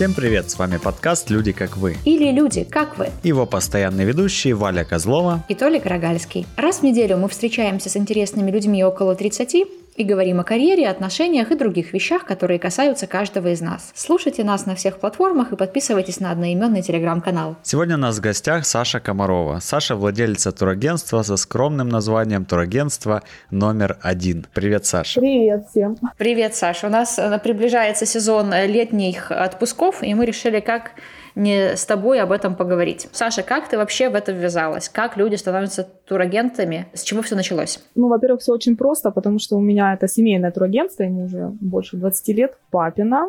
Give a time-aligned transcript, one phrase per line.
[0.00, 1.94] Всем привет, с вами подкаст «Люди как вы».
[2.06, 3.10] Или «Люди как вы».
[3.22, 6.46] Его постоянные ведущие Валя Козлова и Толик Рогальский.
[6.56, 9.66] Раз в неделю мы встречаемся с интересными людьми около 30
[10.00, 13.92] и говорим о карьере, отношениях и других вещах, которые касаются каждого из нас.
[13.94, 17.56] Слушайте нас на всех платформах и подписывайтесь на одноименный телеграм-канал.
[17.62, 19.58] Сегодня у нас в гостях Саша Комарова.
[19.60, 24.46] Саша владелица турагентства со скромным названием турагентство номер один.
[24.54, 25.20] Привет, Саша.
[25.20, 25.98] Привет всем.
[26.16, 26.86] Привет, Саша.
[26.86, 30.92] У нас э, приближается сезон летних отпусков, и мы решили, как
[31.34, 33.08] не с тобой об этом поговорить.
[33.12, 34.88] Саша, как ты вообще в это ввязалась?
[34.88, 36.86] Как люди становятся турагентами?
[36.92, 37.80] С чего все началось?
[37.94, 41.96] Ну, во-первых, все очень просто, потому что у меня это семейное турагентство, ему уже больше
[41.96, 42.56] 20 лет.
[42.70, 43.28] Папина,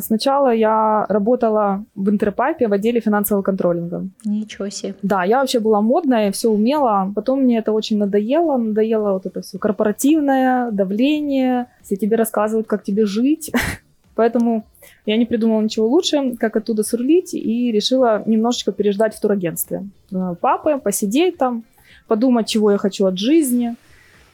[0.00, 4.08] Сначала я работала в Интерпайпе в отделе финансового контролинга.
[4.24, 4.94] Ничего себе.
[5.02, 7.12] Да, я вообще была модная, все умела.
[7.14, 8.56] Потом мне это очень надоело.
[8.56, 11.66] Надоело вот это все корпоративное, давление.
[11.82, 13.52] Все тебе рассказывают, как тебе жить.
[14.14, 14.64] Поэтому
[15.06, 19.88] я не придумала ничего лучше, как оттуда сурлить, и решила немножечко переждать в турагентстве.
[20.12, 21.64] Э, папы, посидеть там,
[22.08, 23.76] подумать, чего я хочу от жизни–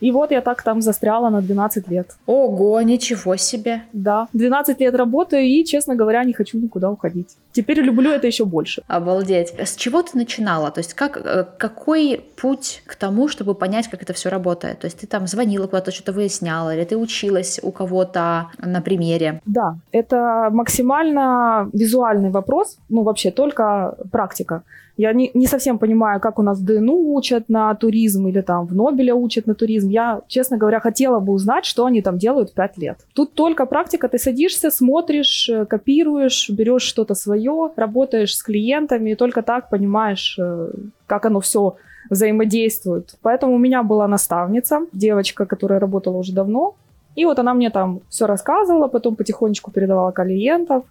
[0.01, 2.17] и вот я так там застряла на 12 лет.
[2.27, 3.83] Ого, ничего себе.
[3.93, 7.37] Да, 12 лет работаю и, честно говоря, не хочу никуда уходить.
[7.53, 8.83] Теперь люблю это еще больше.
[8.89, 9.55] Обалдеть.
[9.59, 10.71] С чего ты начинала?
[10.71, 14.79] То есть как, э, какой путь к тому, чтобы понять, как это все работает?
[14.79, 19.41] То есть ты там звонила куда-то, что-то выясняла, или ты училась у кого-то на примере?
[19.47, 24.63] Да, это максимально визуальный вопрос, ну вообще только практика.
[24.99, 28.67] Я не, не совсем понимаю, как у нас в ДНУ учат на туризм или там
[28.67, 29.91] в Нобеле учат на туризм.
[29.91, 32.99] Я, честно говоря, хотела бы узнать, что они там делают пять лет.
[33.15, 34.09] Тут только практика.
[34.09, 40.37] Ты садишься, смотришь, э, копируешь, берешь что-то свое, работаешь с клиентами и только так понимаешь,
[40.41, 40.71] э,
[41.07, 41.77] как оно все
[42.11, 43.15] взаимодействует.
[43.23, 46.75] Поэтому у меня была наставница, девочка, которая работала уже давно.
[47.15, 50.83] И вот она мне там все рассказывала, потом потихонечку передавала клиентов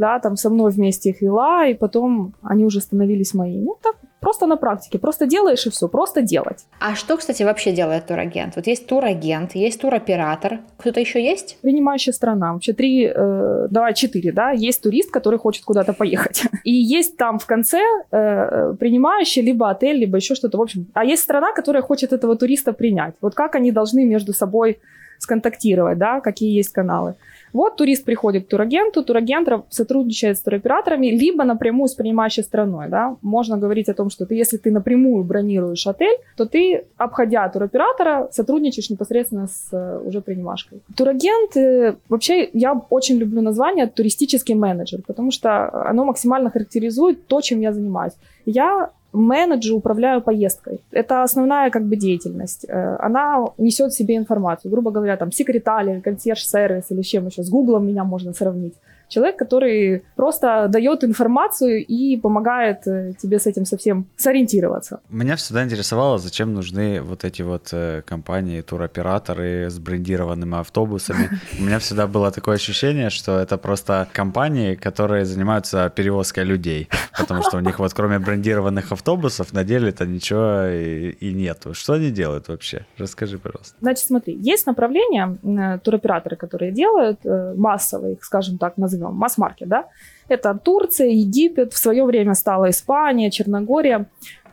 [0.00, 3.64] да, там со мной вместе их вела, и потом они уже становились моими.
[3.64, 6.66] Ну, так, просто на практике, просто делаешь и все, просто делать.
[6.80, 8.56] А что, кстати, вообще делает турагент?
[8.56, 11.58] Вот есть турагент, есть туроператор, кто-то еще есть?
[11.62, 16.72] Принимающая страна, вообще три, э, давай четыре, да, есть турист, который хочет куда-то поехать, и
[16.72, 17.80] есть там в конце
[18.10, 22.36] э, принимающий либо отель, либо еще что-то, в общем, а есть страна, которая хочет этого
[22.36, 23.14] туриста принять.
[23.20, 24.78] Вот как они должны между собой
[25.18, 27.14] сконтактировать, да, какие есть каналы.
[27.52, 32.88] Вот турист приходит к турагенту, турагент сотрудничает с туроператорами, либо напрямую с принимающей страной.
[32.88, 33.16] Да?
[33.22, 38.28] Можно говорить о том, что ты, если ты напрямую бронируешь отель, то ты, обходя туроператора,
[38.32, 40.80] сотрудничаешь непосредственно с э, уже принимашкой.
[40.96, 47.40] Турагент, э, вообще я очень люблю название туристический менеджер, потому что оно максимально характеризует то,
[47.40, 48.14] чем я занимаюсь.
[48.46, 50.80] Я менеджу, управляю поездкой.
[50.92, 52.66] Это основная как бы деятельность.
[52.68, 54.70] Э, она несет в себе информацию.
[54.70, 57.42] Грубо говоря, там секретарь, консьерж-сервис или чем еще.
[57.42, 58.74] С Гуглом меня можно сравнить
[59.10, 65.00] человек, который просто дает информацию и помогает э, тебе с этим совсем сориентироваться.
[65.10, 71.28] Меня всегда интересовало, зачем нужны вот эти вот э, компании, туроператоры с брендированными автобусами.
[71.58, 76.88] У меня всегда было такое ощущение, что это просто компании, которые занимаются перевозкой людей,
[77.18, 81.74] потому что у них вот кроме брендированных автобусов на деле это ничего и, и нету.
[81.74, 82.86] Что они делают вообще?
[82.98, 83.76] Расскажи, пожалуйста.
[83.80, 87.18] Значит, смотри, есть направления, э, туроператоры, которые делают
[87.56, 89.86] массовые, скажем так, назовем назовем, масс-маркет, да,
[90.28, 94.06] это Турция, Египет, в свое время стала Испания, Черногория.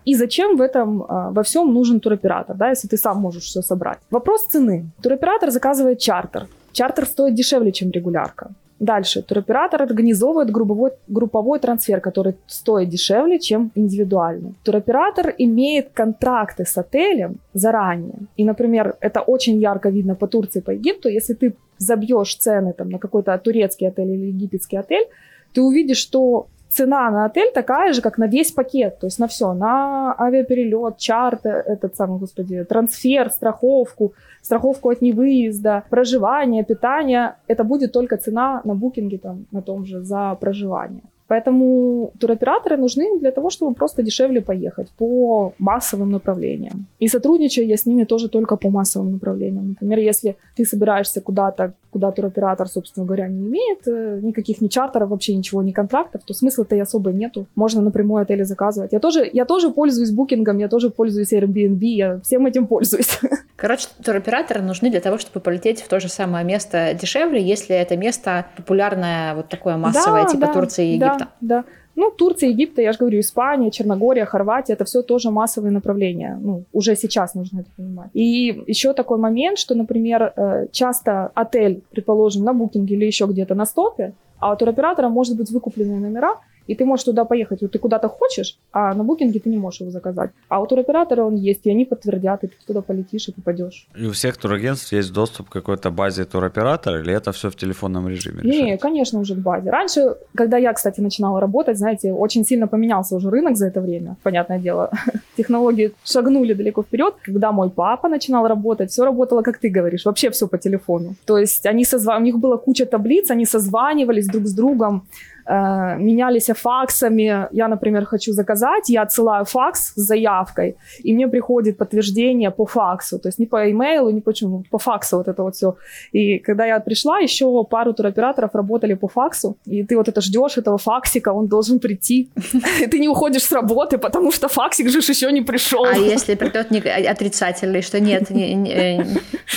[0.06, 3.62] И зачем в этом а, во всем нужен туроператор, да, если ты сам можешь все
[3.62, 4.00] собрать?
[4.09, 4.85] Вопрос цены.
[5.02, 6.47] Туроператор заказывает чартер.
[6.72, 8.52] Чартер стоит дешевле, чем регулярка.
[8.80, 9.22] Дальше.
[9.22, 14.53] Туроператор организовывает групповой, групповой трансфер, который стоит дешевле, чем индивидуальный.
[14.64, 18.19] Туроператор имеет контракты с отелем заранее.
[18.38, 21.09] И, например, это очень ярко видно по Турции, по Египту.
[21.09, 25.07] Если ты забьешь цены там, на какой-то турецкий отель или египетский отель,
[25.53, 29.27] ты увидишь, что цена на отель такая же, как на весь пакет, то есть на
[29.27, 37.63] все, на авиаперелет, чарт, этот самый, господи, трансфер, страховку, страховку от невыезда, проживание, питание, это
[37.63, 41.03] будет только цена на букинге там, на том же за проживание.
[41.28, 46.85] Поэтому туроператоры нужны для того, чтобы просто дешевле поехать по массовым направлениям.
[47.00, 49.70] И сотрудничаю я с ними тоже только по массовым направлениям.
[49.70, 55.09] Например, если ты собираешься куда-то, куда туроператор, собственно говоря, не имеет э, никаких ни чартеров,
[55.09, 57.47] вообще ничего, ни контрактов, то смысла-то и особо нету.
[57.55, 58.94] Можно напрямую отели заказывать.
[58.94, 63.20] Я тоже, я тоже пользуюсь букингом, я тоже пользуюсь Airbnb, я всем этим пользуюсь.
[63.55, 67.97] Короче, туроператоры нужны для того, чтобы полететь в то же самое место дешевле, если это
[67.97, 71.29] место популярное, вот такое массовое, да, типа да, Турции и Египта.
[71.41, 71.64] Да, да.
[71.97, 76.38] Ну, Турция, Египет, я же говорю, Испания, Черногория, Хорватия, это все тоже массовые направления.
[76.40, 78.09] Ну, уже сейчас нужно это понимать.
[78.14, 83.55] И еще такой момент, что, например, э, часто отель, предположим, на букинге или еще где-то
[83.55, 86.35] на стопе, А у туроператора может быть выкупленные номера,
[86.67, 87.61] и ты можешь туда поехать.
[87.61, 90.31] Вот ты куда-то хочешь, а на букинге ты не можешь его заказать.
[90.49, 93.87] А у туроператора он есть, и они подтвердят, и ты туда полетишь и попадешь.
[93.96, 98.08] И у всех турагентств есть доступ к какой-то базе туроператора, или это все в телефонном
[98.08, 98.41] режиме?
[98.43, 98.87] Не, решается?
[98.87, 99.69] конечно, уже к базе.
[99.69, 104.16] Раньше, когда я, кстати, начинала работать, знаете, очень сильно поменялся уже рынок за это время.
[104.23, 104.90] Понятное дело,
[105.37, 107.14] технологии шагнули далеко вперед.
[107.23, 111.16] Когда мой папа начинал работать, все работало, как ты говоришь, вообще все по телефону.
[111.25, 112.17] То есть они созва...
[112.17, 115.03] у них была куча таблиц, они созванивались друг с другом,
[115.47, 117.47] э, менялись факсами.
[117.52, 123.20] Я, например, хочу заказать, я отсылаю факс с заявкой, и мне приходит подтверждение по факсу.
[123.20, 125.76] То есть не по имейлу, не почему, по факсу вот это вот все.
[126.11, 130.58] И когда я пришла, еще пару туроператоров работали по факсу, и ты вот это ждешь
[130.58, 132.29] этого факсика, он должен прийти.
[132.91, 135.85] Ты не уходишь с работы, потому что факсик же еще не пришел.
[135.85, 136.67] А если придет
[137.11, 139.05] отрицательный, что нет, не- не- э,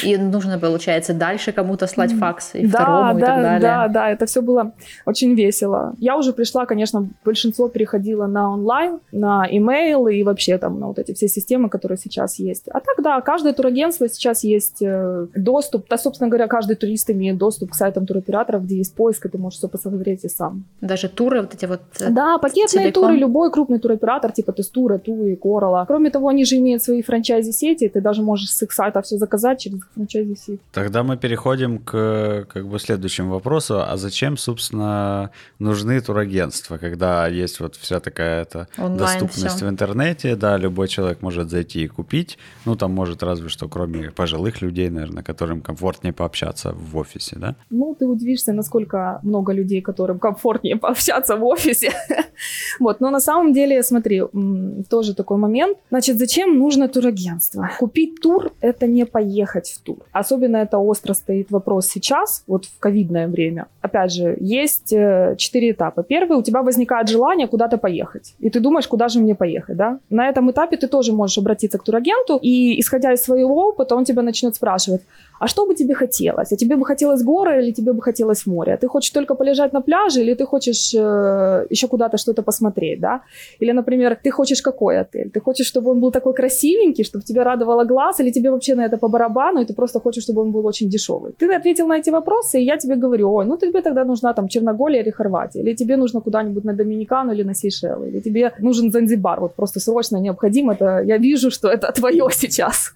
[0.03, 3.61] и нужно, получается, дальше кому-то слать факс, и второму, и да, так далее.
[3.61, 4.73] Да, да, это все было
[5.07, 5.80] очень весело.
[5.99, 10.99] Я уже пришла, конечно, большинство переходило на онлайн, на имейл и вообще там на вот
[10.99, 12.69] эти все системы, которые сейчас есть.
[12.69, 17.38] А так, да, каждое турагентство сейчас есть э, доступ, да, собственно говоря, каждый турист имеет
[17.38, 20.65] доступ к сайтам туроператоров, где есть поиск, и ты можешь все посмотреть и сам.
[20.81, 21.81] Даже туры вот эти вот...
[22.00, 23.03] э, Да, пакетные целиком.
[23.03, 25.85] туры, любой крупный туроператор, типа Тестура, Туи, Корала.
[25.87, 29.61] Кроме того, они же имеют свои франчайзи-сети, ты даже можешь с их сайта все заказать
[29.61, 30.61] через франчайзи-сети.
[30.73, 33.81] Тогда мы переходим к как бы следующему вопросу.
[33.81, 35.31] А зачем, собственно,
[35.71, 39.67] нужны турагентства, когда есть вот вся такая эта доступность всё.
[39.67, 42.39] в интернете, да, любой человек может зайти и купить.
[42.67, 47.55] Ну, там может разве что, кроме пожилых людей, наверное, которым комфортнее пообщаться в офисе, да?
[47.71, 51.91] Ну, ты удивишься, насколько много людей, которым комфортнее пообщаться в офисе.
[52.81, 54.23] Вот, но на самом деле, смотри,
[54.89, 55.77] тоже такой момент.
[55.91, 57.71] Значит, зачем нужно турагентство?
[57.79, 59.99] Купить тур– это не поехать в тур.
[60.13, 63.67] Особенно это остро стоит вопрос сейчас, вот в ковидное время.
[63.83, 66.03] Опять же, есть э, четыре этапа.
[66.03, 68.35] Первый, у тебя возникает желание куда-то поехать.
[68.41, 69.99] И ты думаешь, куда же мне поехать, да?
[70.11, 74.05] На этом этапе ты тоже можешь обратиться к турагенту, и исходя из своего опыта, он
[74.05, 75.01] тебя начнет спрашивать,
[75.41, 76.53] а что бы тебе хотелось?
[76.53, 78.77] А тебе бы хотелось горы или тебе бы хотелось море?
[78.77, 83.23] Ты хочешь только полежать на пляже или ты хочешь э, еще куда-то что-то посмотреть, да?
[83.63, 85.31] Или, например, ты хочешь какой отель?
[85.31, 88.85] Ты хочешь, чтобы он был такой красивенький, чтобы тебя радовало глаз, или тебе вообще на
[88.85, 91.33] это по барабану, и ты просто хочешь, чтобы он был очень дешевый?
[91.39, 94.49] Ты ответил на эти вопросы, и я тебе говорю, ой, ну тебе тогда нужна там
[94.49, 98.93] Черногория или Хорватия, или тебе нужно куда-нибудь на Доминикану или на Сейшелы, или тебе нужен
[98.93, 102.93] Занзибар, вот просто срочно необходимо, это я вижу, что это твое сейчас.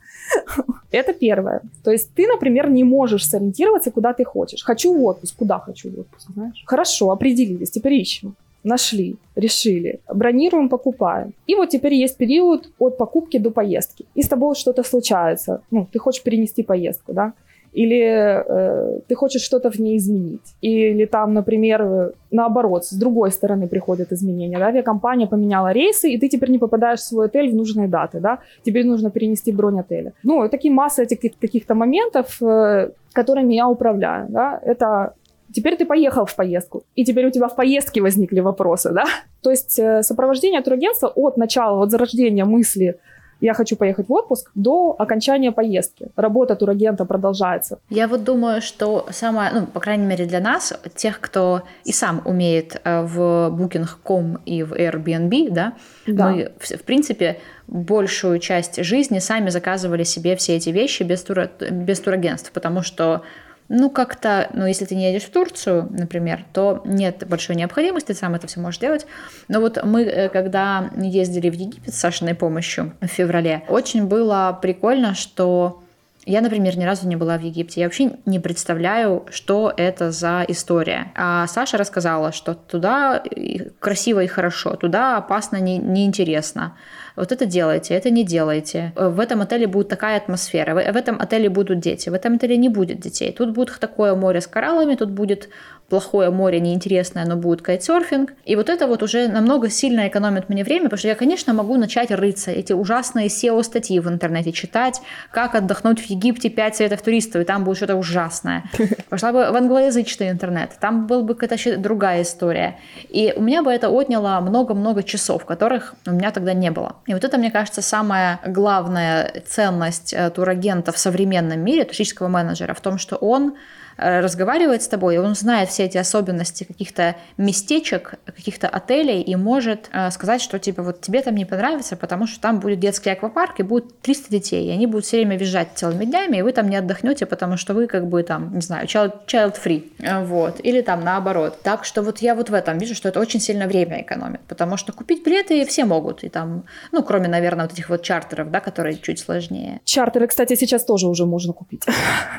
[0.90, 1.60] Это первое.
[1.82, 4.62] То есть ты, например, не можешь сориентироваться, куда ты хочешь.
[4.62, 5.36] Хочу в отпуск.
[5.36, 6.62] Куда хочу в отпуск, знаешь?
[6.66, 8.34] Хорошо, определились, теперь ищем.
[8.62, 11.34] Нашли, решили, бронируем, покупаем.
[11.46, 14.06] И вот теперь есть период от покупки до поездки.
[14.14, 15.60] И с тобой что-то случается.
[15.70, 17.32] Ну, ты хочешь перенести поездку, да?
[17.74, 20.54] Или э, ты хочешь что-то в ней изменить.
[20.62, 24.58] Или там, например, наоборот, с другой стороны приходят изменения.
[24.58, 24.66] Да?
[24.66, 28.20] Авиакомпания поменяла рейсы, и ты теперь не попадаешь в свой отель в нужные даты.
[28.20, 28.38] Да?
[28.62, 30.12] Тебе нужно перенести бронь отеля.
[30.22, 34.26] Ну, такие масса этих каких- каких-то моментов, э, которыми я управляю.
[34.28, 34.60] Да?
[34.62, 35.12] Это
[35.54, 39.04] Теперь ты поехал в поездку, и теперь у тебя в поездке возникли вопросы, да?
[39.40, 42.96] То есть э, сопровождение турагентства от начала, от зарождения мысли
[43.40, 46.08] «я хочу поехать в отпуск» до окончания поездки.
[46.16, 47.78] Работа турагента продолжается.
[47.90, 52.22] Я вот думаю, что самое, ну, по крайней мере для нас, тех, кто и сам
[52.24, 55.74] умеет э, в Booking.com и в Airbnb, да,
[56.06, 56.30] Да.
[56.30, 61.50] мы, в, в принципе, большую часть жизни сами заказывали себе все эти вещи без, тура,
[61.70, 63.22] без турагентств, потому что
[63.68, 68.14] ну, как-то, ну, если ты не едешь в Турцию, например, то нет большой необходимости, ты
[68.14, 69.06] сам это все можешь делать.
[69.48, 74.58] Но вот мы, э, когда ездили в Египет с Сашиной помощью в феврале, очень было
[74.60, 75.83] прикольно, что
[76.26, 77.80] я, например, ни разу не была в Египте.
[77.80, 81.12] Я вообще не представляю, что это за история.
[81.14, 86.76] А Саша рассказала, что туда и красиво и хорошо, туда опасно, не- неинтересно.
[87.16, 88.92] Вот это делайте, это не делайте.
[88.96, 92.68] В этом отеле будет такая атмосфера, в этом отеле будут дети, в этом отеле не
[92.68, 93.32] будет детей.
[93.32, 95.48] Тут будет такое море с кораллами, тут будет
[95.88, 98.32] плохое море, неинтересное, но будет кайтсерфинг.
[98.44, 101.76] И вот это вот уже намного сильно экономит мне время, потому что я, конечно, могу
[101.76, 105.00] начать рыться, эти ужасные SEO-статьи в интернете читать,
[105.30, 108.64] как отдохнуть в Египте 5 советов туристов, и там будет что-то ужасное.
[109.10, 112.78] Пошла бы в англоязычный интернет, там была бы какая-то другая история.
[113.08, 116.96] И у меня бы это отняло много-много часов, которых у меня тогда не было.
[117.06, 122.74] И вот это, мне кажется, самая главная ценность э, турагента в современном мире, туристического менеджера,
[122.74, 123.54] в том, что он
[123.96, 130.10] разговаривает с тобой, он знает все эти особенности каких-то местечек, каких-то отелей и может э,
[130.10, 133.62] сказать, что типа вот тебе там не понравится, потому что там будет детский аквапарк и
[133.62, 136.76] будет 300 детей, и они будут все время визжать целыми днями, и вы там не
[136.76, 140.80] отдохнете, потому что вы как бы там, не знаю, child, child free, э, вот, или
[140.80, 141.58] там наоборот.
[141.62, 144.76] Так что вот я вот в этом вижу, что это очень сильно время экономит, потому
[144.76, 148.60] что купить билеты все могут, и там, ну, кроме, наверное, вот этих вот чартеров, да,
[148.60, 149.80] которые чуть сложнее.
[149.84, 151.84] Чартеры, кстати, сейчас тоже уже можно купить.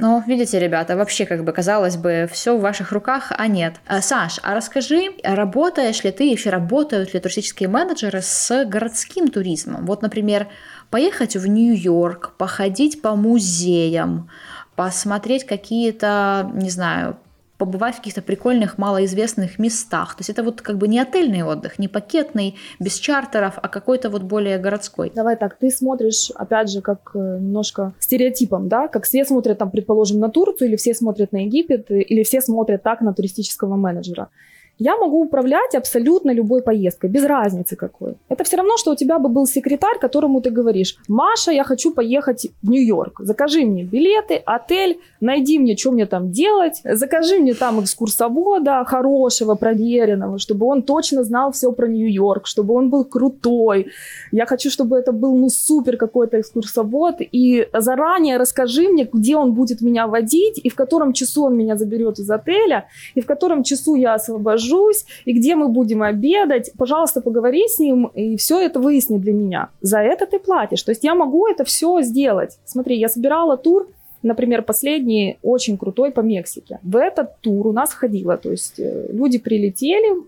[0.01, 3.75] Ну, видите, ребята, вообще, как бы, казалось бы, все в ваших руках, а нет.
[3.87, 9.85] А, Саш, а расскажи, работаешь ли ты, вообще работают ли туристические менеджеры с городским туризмом?
[9.85, 10.47] Вот, например,
[10.89, 14.29] поехать в Нью-Йорк, походить по музеям,
[14.75, 17.17] посмотреть какие-то, не знаю,
[17.57, 20.15] побывать в каких-то прикольных, малоизвестных местах.
[20.15, 24.09] То есть это вот как бы не отельный отдых, не пакетный, без чартеров, а какой-то
[24.09, 25.11] вот более городской.
[25.15, 29.71] Давай так, ты смотришь, опять же, как э, немножко стереотипом, да, как все смотрят там,
[29.71, 34.29] предположим, на Турцию, или все смотрят на Египет, или все смотрят так на туристического менеджера.
[34.77, 38.15] Я могу управлять абсолютно любой поездкой, без разницы какой.
[38.27, 41.93] Это все равно, что у тебя бы был секретарь, которому ты говоришь, Маша, я хочу
[41.93, 47.53] поехать в Нью-Йорк, закажи мне билеты, отель, найди мне, что мне там делать, закажи мне
[47.53, 53.87] там экскурсовода хорошего, проверенного, чтобы он точно знал все про Нью-Йорк, чтобы он был крутой.
[54.33, 59.53] Я хочу, чтобы это был, ну, супер какой-то экскурсовод, и заранее расскажи мне, где он
[59.53, 63.63] будет меня водить, и в котором часу он меня заберет из отеля, и в котором
[63.63, 66.71] часу я освобожусь нахожусь, и где мы будем обедать.
[66.77, 69.69] Пожалуйста, поговори с ним, и все это выясни для меня.
[69.81, 70.83] За это ты платишь.
[70.83, 72.57] То есть я могу это все сделать.
[72.65, 73.87] Смотри, я собирала тур,
[74.23, 76.79] например, последний очень крутой по Мексике.
[76.83, 80.23] В этот тур у нас входило, то есть э, люди прилетели,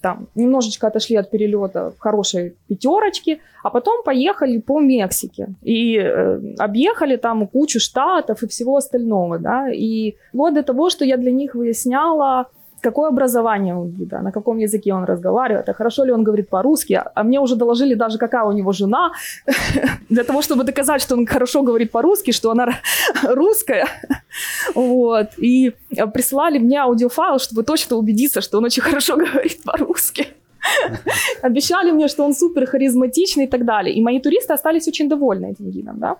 [0.00, 6.40] там немножечко отошли от перелета в хорошей пятерочке, а потом поехали по Мексике и э,
[6.58, 11.32] объехали там кучу штатов и всего остального, да, и вот до того, что я для
[11.32, 12.46] них выясняла,
[12.80, 17.02] какое образование у гида, на каком языке он разговаривает, а хорошо ли он говорит по-русски.
[17.14, 19.12] А мне уже доложили даже, какая у него жена,
[20.08, 22.68] для того, чтобы доказать, что он хорошо говорит по-русски, что она
[23.22, 23.86] русская.
[24.74, 25.28] Вот.
[25.38, 25.74] И
[26.14, 30.26] прислали мне аудиофайл, чтобы точно убедиться, что он очень хорошо говорит по-русски.
[31.42, 33.94] Обещали мне, что он супер харизматичный и так далее.
[33.94, 36.16] И мои туристы остались очень довольны этим гидом, да.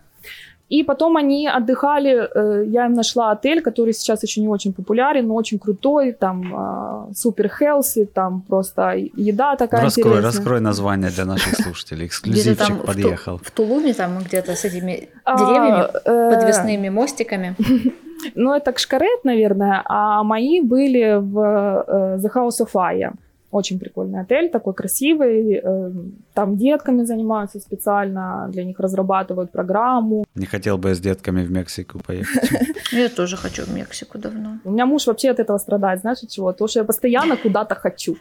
[0.69, 5.27] И потом они отдыхали, э, я им нашла отель, который сейчас еще не очень популярен,
[5.27, 10.31] но очень крутой, там а, супер хелси, там просто еда такая раскрой, интересная.
[10.31, 13.39] Раскрой название для наших слушателей, эксклюзивчик подъехал.
[13.39, 17.57] В, Тулуме там где-то с этими деревьями, а, подвесными мостиками.
[18.35, 21.39] Ну, это Кшкарет, наверное, а мои были в
[21.87, 23.13] э, The House of Fire.
[23.50, 25.55] Очень прикольный отель, такой красивый.
[25.55, 30.25] Эм, там детками занимаются специально, для них разрабатывают программу.
[30.35, 32.50] Не хотел бы я с детками в Мексику поехать.
[32.93, 34.59] Я тоже хочу в Мексику давно.
[34.64, 36.52] У меня муж вообще от этого страдает, знаешь, от чего?
[36.52, 38.17] То, что я постоянно куда-то хочу.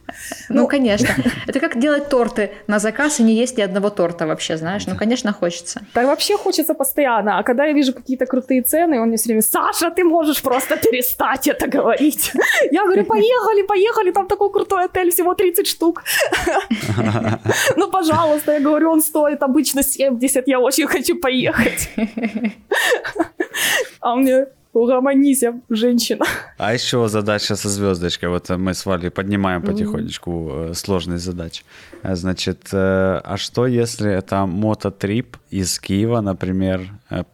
[0.50, 1.08] Ну, конечно.
[1.48, 4.88] Это как делать торты на заказ и не есть ни одного торта вообще, знаешь?
[4.88, 5.82] Ну, конечно, хочется.
[5.94, 7.40] Так вообще хочется постоянно.
[7.40, 10.78] А когда я вижу какие-то крутые цены, он мне все время, Саша, ты можешь просто
[10.78, 12.32] перестать это говорить.
[12.72, 16.04] Я говорю, поехали, поехали, там такой крутой отель, всего 30 штук.
[17.76, 21.90] Ну, пожалуйста, я говорю, он стоит обычно 70, я очень хочу поехать.
[24.00, 26.26] А мне угомонись, женщина.
[26.58, 28.30] А еще задача со звездочкой.
[28.30, 30.74] Вот мы с Валей поднимаем потихонечку mm-hmm.
[30.76, 31.64] сложные задачи.
[32.04, 36.82] Э, значит, э, а что если это мототрип из Киева, например,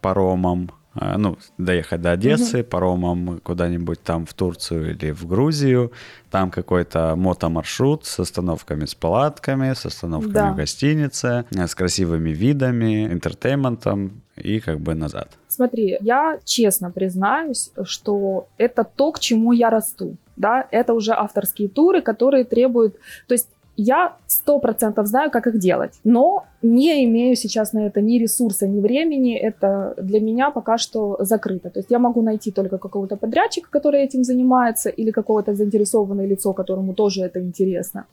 [0.00, 2.68] паромом ну, доехать до Одессы угу.
[2.68, 5.92] паромом куда-нибудь там в Турцию или в Грузию,
[6.30, 10.52] там какой-то мотомаршрут с остановками с палатками, с остановками да.
[10.52, 15.28] в гостинице, с красивыми видами, интертейментом и как бы назад.
[15.48, 20.16] Смотри, я честно признаюсь, что это то, к чему я расту.
[20.36, 22.96] Да, это уже авторские туры, которые требуют...
[23.28, 28.00] То есть я сто процентов знаю, как их делать, но не имею сейчас на это
[28.00, 29.36] ни ресурса, ни времени.
[29.36, 31.70] Это для меня пока что закрыто.
[31.70, 36.52] То есть я могу найти только какого-то подрядчика, который этим занимается, или какого-то заинтересованное лицо,
[36.52, 38.06] которому тоже это интересно.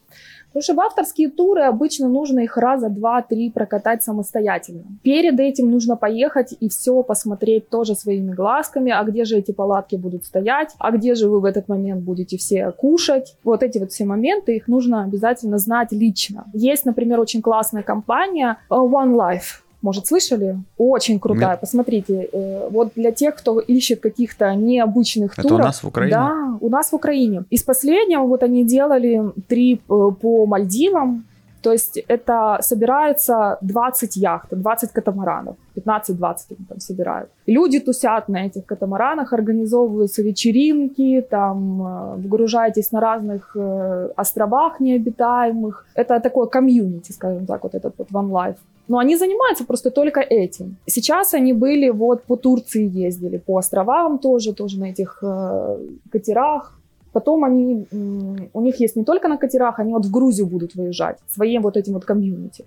[0.47, 4.83] Потому что в авторские туры обычно нужно их раза два-три прокатать самостоятельно.
[5.01, 9.95] Перед этим нужно поехать и все посмотреть тоже своими глазками, а где же эти палатки
[9.95, 13.37] будут стоять, а где же вы в этот момент будете все кушать.
[13.45, 16.43] Вот эти вот все моменты, их нужно обязательно знать лично.
[16.53, 19.61] Есть, например, очень классная компания э, One Life.
[19.81, 20.57] Может, слышали?
[20.77, 21.51] Очень крутая.
[21.51, 21.59] Нет.
[21.59, 25.59] Посмотрите, э, вот для тех, кто ищет каких-то необычных Это туров.
[25.59, 26.15] у нас в Украине?
[26.15, 27.43] Да, у нас в Украине.
[27.49, 31.25] Из последнего вот они делали трип э, по Мальдивам,
[31.61, 37.29] То есть это собирается 20 яхт, 20 катамаранов, 15-20 они там собирают.
[37.45, 45.85] Люди тусят на этих катамаранах, организовываются вечеринки, там э, выгружаетесь на разных э, островах необитаемых.
[45.95, 48.57] Это такое комьюнити, скажем так, вот этот вот One Life.
[48.87, 50.75] Но они занимаются просто только этим.
[50.87, 55.77] Сейчас они были вот по Турции ездили, по островам тоже, тоже на этих э,
[56.11, 56.80] катерах.
[57.13, 57.85] Потом они,
[58.53, 61.77] у них есть не только на катерах, они вот в Грузию будут выезжать, своим вот
[61.77, 62.65] этим вот комьюнити.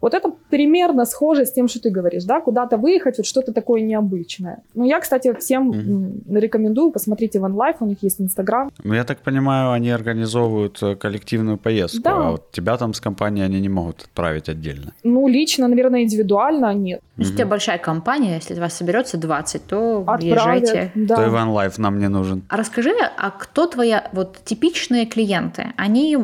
[0.00, 3.80] Вот это примерно схоже с тем, что ты говоришь, да, куда-то выехать, вот что-то такое
[3.80, 4.62] необычное.
[4.74, 6.40] Ну, я, кстати, всем mm-hmm.
[6.40, 8.70] рекомендую, посмотрите One Life, у них есть Инстаграм.
[8.84, 12.16] Ну, я так понимаю, они организовывают э, коллективную поездку, да.
[12.16, 14.92] а вот тебя там с компанией они не могут отправить отдельно.
[15.02, 17.00] Ну, лично, наверное, индивидуально нет.
[17.16, 17.34] Если mm-hmm.
[17.34, 20.92] у тебя большая компания, если у вас соберется 20, то Отправят, езжайте.
[20.94, 21.16] Да.
[21.16, 22.42] То и One Life нам не нужен.
[22.48, 25.72] А расскажи, а кто твоя, вот типичные клиенты?
[25.76, 26.16] Они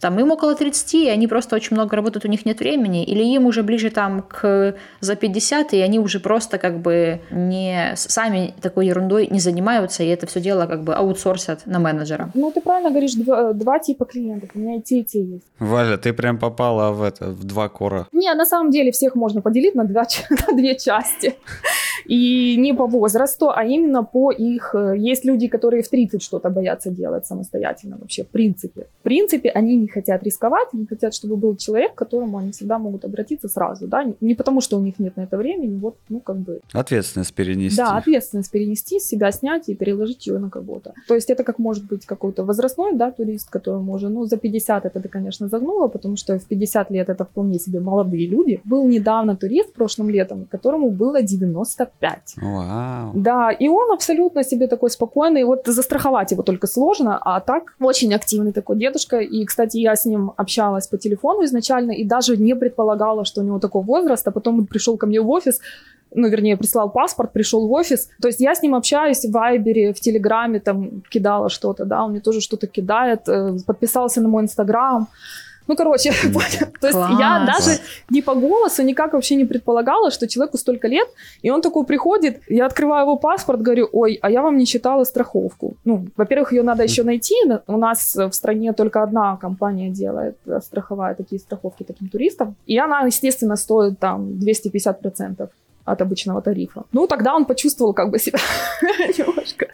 [0.00, 3.22] там им около 30, и они просто очень много работают, у них нет времени, или
[3.22, 8.54] им уже ближе там к за 50, и они уже просто как бы не сами
[8.60, 12.30] такой ерундой не занимаются, и это все дело как бы аутсорсят на менеджера.
[12.34, 15.44] Ну, ты правильно говоришь, два, два типа клиентов, у меня и те, и те есть.
[15.58, 18.06] Валя, ты прям попала в это, в два кора.
[18.12, 20.06] Не, на самом деле всех можно поделить на, два,
[20.48, 21.34] на две части.
[22.06, 24.74] И не по возрасту, а именно по их...
[24.74, 28.86] Э, есть люди, которые в 30 что-то боятся делать самостоятельно вообще, в принципе.
[29.00, 32.78] В принципе, они не хотят рисковать, они хотят, чтобы был человек, к которому они всегда
[32.78, 36.20] могут обратиться сразу, да, не потому, что у них нет на это времени, вот, ну,
[36.20, 36.60] как бы...
[36.72, 37.76] Ответственность перенести.
[37.76, 40.94] Да, ответственность перенести, себя снять и переложить ее на кого-то.
[41.08, 44.86] То есть это как может быть какой-то возрастной, да, турист, которому уже, ну, за 50
[44.86, 48.60] это конечно, загнула, потому что в 50 лет это вполне себе молодые люди.
[48.64, 51.22] Был недавно турист прошлым летом, которому было
[52.00, 52.34] 95.
[52.36, 53.12] Вау.
[53.14, 58.14] Да, и он абсолютно себе такой спокойный, вот застраховать его только сложно, а так очень
[58.14, 62.54] активный такой дедушка, и, кстати, я с ним общалась по телефону изначально и даже не
[62.54, 65.60] предполагала, что у него такой возраст, а потом он пришел ко мне в офис,
[66.12, 68.08] ну, вернее, прислал паспорт, пришел в офис.
[68.20, 72.10] То есть я с ним общаюсь в Вайбере, в Телеграме, там, кидала что-то, да, он
[72.10, 75.08] мне тоже что-то кидает, э, подписался на мой Инстаграм.
[75.66, 76.10] Ну, короче,
[76.80, 77.78] то есть я даже
[78.10, 81.08] не по голосу никак вообще не предполагала, что человеку столько лет,
[81.42, 85.04] и он такой приходит, я открываю его паспорт, говорю, ой, а я вам не читала
[85.04, 85.76] страховку.
[85.84, 87.34] Ну, во-первых, ее надо еще найти,
[87.66, 92.78] у нас в стране только одна компания делает, э, страховая такие страховки таким туристам, и
[92.78, 95.48] она, естественно, стоит там 250%
[95.84, 96.82] от обычного тарифа.
[96.92, 98.38] Ну, тогда он почувствовал как бы себя
[99.18, 99.66] немножко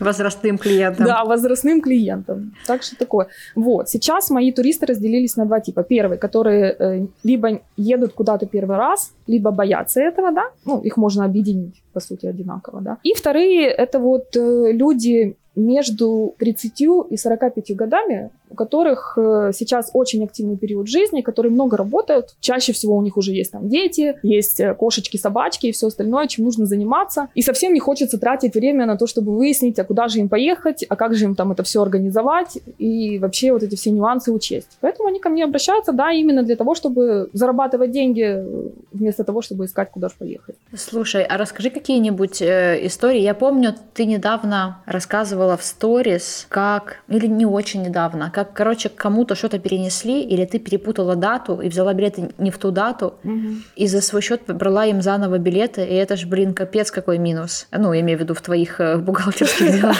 [0.00, 1.06] Возрастным клиентам.
[1.06, 2.54] Да, возрастным клиентам.
[2.66, 3.26] Так что такое.
[3.54, 5.82] Вот, сейчас мои туристы разделились на два типа.
[5.82, 11.24] Первый, которые э, либо едут куда-то первый раз, либо боятся этого, да, ну, их можно
[11.24, 12.98] объединить, по сути, одинаково, да.
[13.02, 19.90] И вторые, это вот э, люди между 30 и 45 годами, у которых э, сейчас
[19.92, 22.34] очень активный период жизни, которые много работают.
[22.40, 26.26] Чаще всего у них уже есть там дети, есть э, кошечки, собачки и все остальное,
[26.26, 27.28] чем нужно заниматься.
[27.34, 30.84] И совсем не хочется тратить время на то, чтобы выяснить, а куда же им поехать,
[30.88, 34.78] а как же им там это все организовать и вообще вот эти все нюансы учесть.
[34.80, 39.42] Поэтому они ко мне обращаются, да, именно для того, чтобы зарабатывать деньги э, вместо того,
[39.42, 40.56] чтобы искать, куда же поехать.
[40.74, 43.20] Слушай, а расскажи какие-нибудь э, истории.
[43.20, 49.34] Я помню, ты недавно рассказывала в сторис, как, или не очень недавно, как, короче, кому-то
[49.34, 53.48] что-то перенесли, или ты перепутала дату и взяла билеты не в ту дату, угу.
[53.74, 57.66] и за свой счет брала им заново билеты, и это ж, блин, капец какой минус.
[57.72, 59.96] Ну, я имею в виду в твоих э, бухгалтерских делах.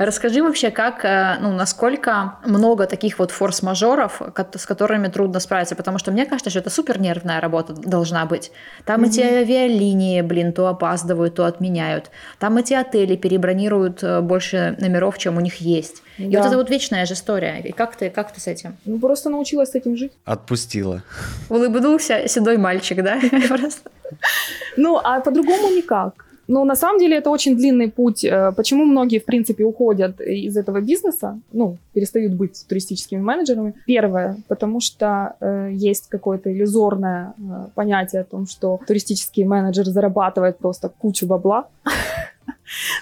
[0.00, 4.22] Расскажи вообще, как, э, ну, насколько много таких вот форс-мажоров,
[4.54, 8.50] с которыми трудно справиться, потому что мне кажется, что это супер нервная работа должна быть.
[8.86, 9.08] Там mm-hmm.
[9.08, 12.10] эти авиалинии, блин, то опаздывают, то отменяют.
[12.38, 16.02] Там эти отели перебронируют э, больше номеров, чем у них есть.
[16.16, 16.24] Да.
[16.24, 17.60] И вот это вот вечная же история.
[17.60, 18.78] И как ты, как ты с этим?
[18.86, 20.12] Ну, просто научилась с этим жить.
[20.24, 21.02] Отпустила.
[21.50, 23.20] Улыбнулся седой мальчик, да?
[24.76, 26.24] Ну, а по-другому никак.
[26.50, 28.24] Но на самом деле это очень длинный путь.
[28.24, 33.74] Э, почему многие, в принципе, уходят из этого бизнеса, ну, перестают быть туристическими менеджерами?
[33.86, 40.58] Первое, потому что э, есть какое-то иллюзорное э, понятие о том, что туристический менеджер зарабатывает
[40.58, 41.68] просто кучу бабла.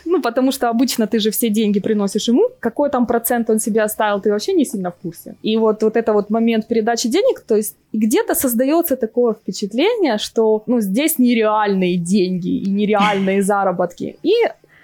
[0.05, 2.49] Ну, потому что обычно ты же все деньги приносишь ему.
[2.61, 5.35] Какой там процент он себе оставил, ты вообще не сильно в курсе.
[5.43, 10.63] И вот, вот это вот момент передачи денег, то есть где-то создается такое впечатление, что
[10.67, 14.17] ну, здесь нереальные деньги и нереальные заработки.
[14.23, 14.33] И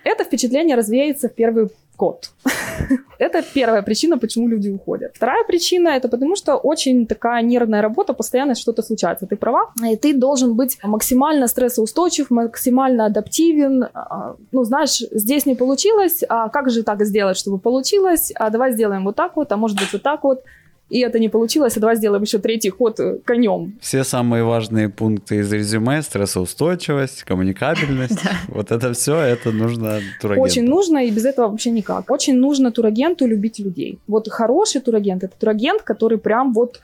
[0.04, 2.30] это впечатление развеется в первый год.
[3.18, 5.12] это первая причина, почему люди уходят.
[5.14, 9.26] Вторая причина это потому, что очень такая нервная работа, постоянно что-то случается.
[9.26, 13.85] Ты права, и ты должен быть максимально стрессоустойчив, максимально адаптивен.
[13.94, 18.33] А, ну, знаешь, здесь не получилось, а как же так сделать, чтобы получилось?
[18.35, 20.42] А давай сделаем вот так вот, а может быть вот так вот.
[20.90, 23.74] И это не получилось, а давай сделаем еще третий ход э, конем.
[23.80, 30.44] Все самые важные пункты из резюме, стрессоустойчивость, коммуникабельность, вот это все, это нужно турагенту.
[30.44, 32.10] Очень нужно, и без этого вообще никак.
[32.10, 33.98] Очень нужно турагенту любить людей.
[34.06, 36.80] Вот хороший турагент– это турагент, который прям вот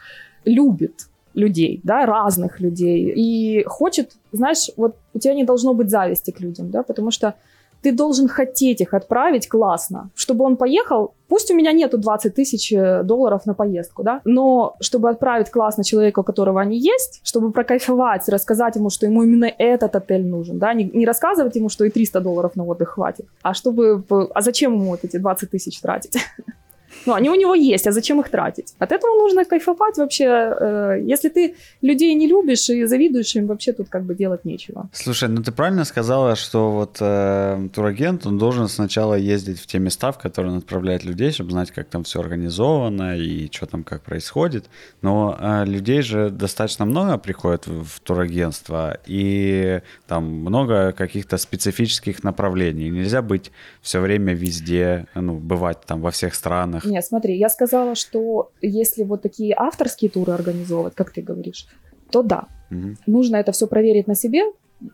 [0.46, 6.30] любит людей, да, разных людей, и хочет, знаешь, вот у тебя не должно быть зависти
[6.30, 7.34] к людям, да, потому что
[7.82, 11.14] ты должен хотеть их отправить классно, чтобы он поехал.
[11.28, 15.84] Пусть у меня нету 20 тысяч э, долларов на поездку, да, но чтобы отправить классно
[15.84, 20.58] человека, у которого они есть, чтобы прокайфовать, рассказать ему, что ему именно этот отель нужен,
[20.58, 24.40] да, не, не рассказывать ему, что и 300 долларов на отдых хватит, а чтобы, а
[24.40, 26.16] зачем ему вот эти 20 тысяч тратить?
[27.06, 28.74] Ну, они у него есть, а зачем их тратить?
[28.78, 30.24] От этого нужно кайфовать вообще.
[30.24, 34.88] Э, если ты людей не любишь и завидуешь им, вообще тут как бы делать нечего.
[34.92, 39.78] Слушай, ну ты правильно сказала, что вот э, турагент, он должен сначала ездить в те
[39.78, 43.84] места, в которые он отправляет людей, чтобы знать, как там все организовано и что там
[43.84, 44.66] как происходит.
[45.02, 52.24] Но э, людей же достаточно много приходит в, в турагентство, и там много каких-то специфических
[52.24, 52.90] направлений.
[52.90, 56.79] Нельзя быть все время везде, ну, бывать там во всех странах.
[56.84, 61.66] Нет, смотри, я сказала, что если вот такие авторские туры организовывать, как ты говоришь,
[62.10, 62.44] то да.
[62.70, 62.96] Угу.
[63.06, 64.42] Нужно это все проверить на себе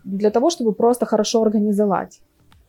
[0.05, 2.20] для того, чтобы просто хорошо организовать.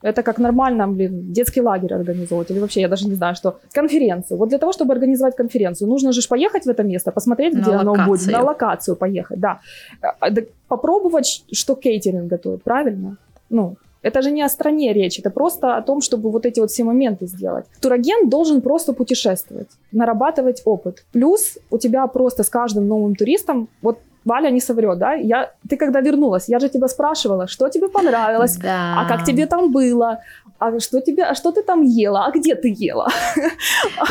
[0.04, 2.52] Это как нормально, блин, детский лагерь организовывать.
[2.52, 3.60] Или вообще, я даже не знаю, что.
[3.74, 4.38] Конференцию.
[4.38, 7.82] Вот для того, чтобы организовать конференцию, нужно же поехать в это место, посмотреть, где на
[7.82, 8.08] оно локацию.
[8.08, 8.32] будет.
[8.32, 9.60] На локацию поехать, да.
[10.02, 10.30] А,
[10.68, 13.18] попробовать, что кейтеринг готовит, правильно?
[13.50, 16.72] Ну, это же не о стране речь, это просто о том, чтобы вот эти вот
[16.72, 17.66] все моменты сделать.
[17.82, 21.06] Турагент должен просто путешествовать, нарабатывать опыт.
[21.12, 25.14] Плюс у тебя просто с каждым новым туристом, вот Валя не соврет, да?
[25.14, 29.00] Я, ты когда вернулась, я же тебя спрашивала, что тебе понравилось, да.
[29.00, 30.20] а как тебе там было,
[30.60, 33.08] а что тебе, а что ты там ела, а где ты ела?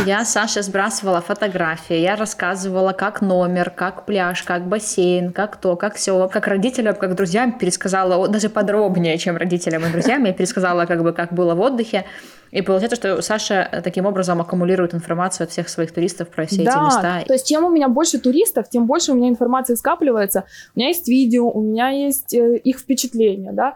[0.06, 5.94] Я Саше сбрасывала фотографии, я рассказывала, как номер, как пляж, как бассейн, как то, как
[5.94, 11.02] все, как родителям, как друзьям пересказала, даже подробнее, чем родителям и друзьям, я пересказала, как
[11.02, 12.04] бы, как было в отдыхе.
[12.50, 16.70] И получается, что Саша таким образом аккумулирует информацию от всех своих туристов про все да,
[16.70, 17.24] эти места.
[17.26, 20.44] То есть, чем у меня больше туристов, тем больше у меня информации скапливается.
[20.74, 23.74] У меня есть видео, у меня есть э, их впечатления, да.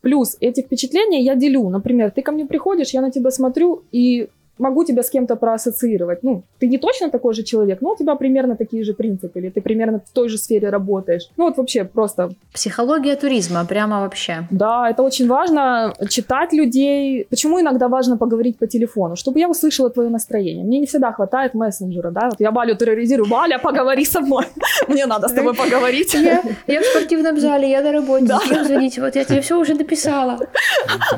[0.00, 1.68] Плюс эти впечатления я делю.
[1.68, 6.22] Например, ты ко мне приходишь, я на тебя смотрю, и могу тебя с кем-то проассоциировать.
[6.22, 9.50] Ну, ты не точно такой же человек, но у тебя примерно такие же принципы, или
[9.50, 11.28] ты примерно в той же сфере работаешь.
[11.36, 12.30] Ну, вот вообще просто...
[12.52, 14.46] Психология туризма, прямо вообще.
[14.50, 17.26] Да, это очень важно, читать людей.
[17.30, 19.16] Почему иногда важно поговорить по телефону?
[19.16, 20.64] Чтобы я услышала твое настроение.
[20.64, 22.28] Мне не всегда хватает мессенджера, да?
[22.30, 23.28] Вот я Валю терроризирую.
[23.28, 24.44] Валя, поговори со мной.
[24.88, 26.14] Мне надо с тобой поговорить.
[26.14, 28.26] Я, я в спортивном зале, я на работе.
[28.26, 28.38] Да.
[28.38, 28.98] Зачем звонить?
[28.98, 30.38] Вот я тебе все уже написала.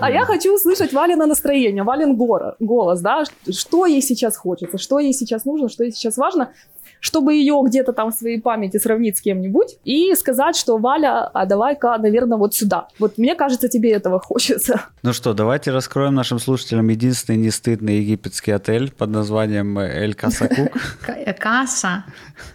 [0.00, 3.23] А я хочу услышать Валина настроение, Валин голос, да?
[3.50, 6.50] Что ей сейчас хочется, что ей сейчас нужно, что ей сейчас важно,
[7.00, 11.44] чтобы ее где-то там в своей памяти сравнить с кем-нибудь и сказать, что Валя, а
[11.44, 12.88] давай-ка, наверное, вот сюда.
[12.98, 14.80] Вот мне кажется, тебе этого хочется.
[15.02, 20.48] Ну что, давайте раскроем нашим слушателям единственный не стыдный египетский отель под названием Эль Каса
[20.48, 20.70] Кук.
[21.38, 22.04] Каса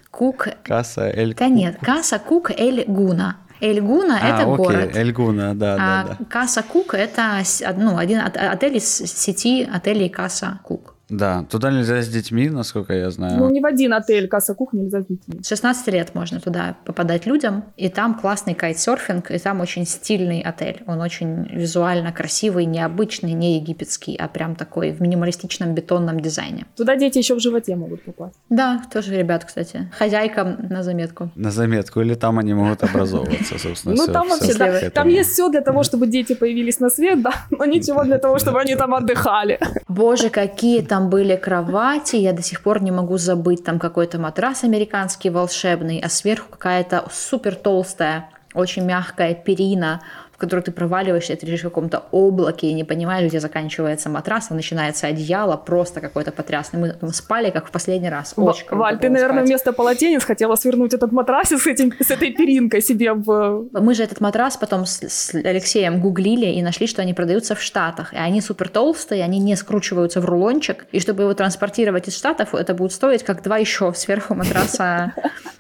[0.10, 0.48] Кук.
[0.64, 3.38] Каса Эль Да нет, Каса Кук Эль Гуна.
[3.62, 4.96] Эльгуна а, это окей, город.
[4.96, 6.26] Эльгуна, да, а да, да.
[6.26, 7.42] Каса Кук это
[7.76, 10.96] ну, один отель из сети отелей Каса Кук.
[11.10, 13.38] Да, туда нельзя с детьми, насколько я знаю.
[13.40, 15.42] Ну, ни в один отель Касса Кук нельзя с детьми.
[15.42, 20.42] С 16 лет можно туда попадать людям, и там классный кайтсерфинг, и там очень стильный
[20.42, 20.84] отель.
[20.88, 26.66] Он очень визуально красивый, необычный, не египетский, а прям такой в минималистичном бетонном дизайне.
[26.76, 28.36] Туда дети еще в животе могут попасть.
[28.50, 29.92] Да, тоже ребят, кстати.
[29.98, 31.32] Хозяйкам на заметку.
[31.36, 33.96] На заметку, или там они могут образовываться, собственно.
[33.96, 37.34] Ну, там вообще, да, там есть все для того, чтобы дети появились на свет, да,
[37.50, 39.60] но ничего для того, чтобы они там отдыхали.
[39.88, 44.20] Боже, какие там там были кровати, я до сих пор не могу забыть, там какой-то
[44.20, 50.02] матрас американский волшебный, а сверху какая-то супер толстая, очень мягкая перина,
[50.40, 54.56] которую ты проваливаешься, ты лежишь в каком-то облаке и не понимаешь, где заканчивается матрас, а
[54.56, 56.80] начинается одеяло, просто какой-то потрясный.
[56.80, 58.34] Мы там спали, как в последний раз.
[58.36, 59.48] Очень Валь, ты, наверное, спать.
[59.48, 63.68] вместо полотенец хотела свернуть этот матрас с, этим, с этой перинкой себе в...
[63.72, 67.62] Мы же этот матрас потом с, с Алексеем гуглили и нашли, что они продаются в
[67.62, 68.14] Штатах.
[68.14, 70.86] И они супер толстые, они не скручиваются в рулончик.
[70.92, 75.14] И чтобы его транспортировать из Штатов, это будет стоить как два еще сверху матраса.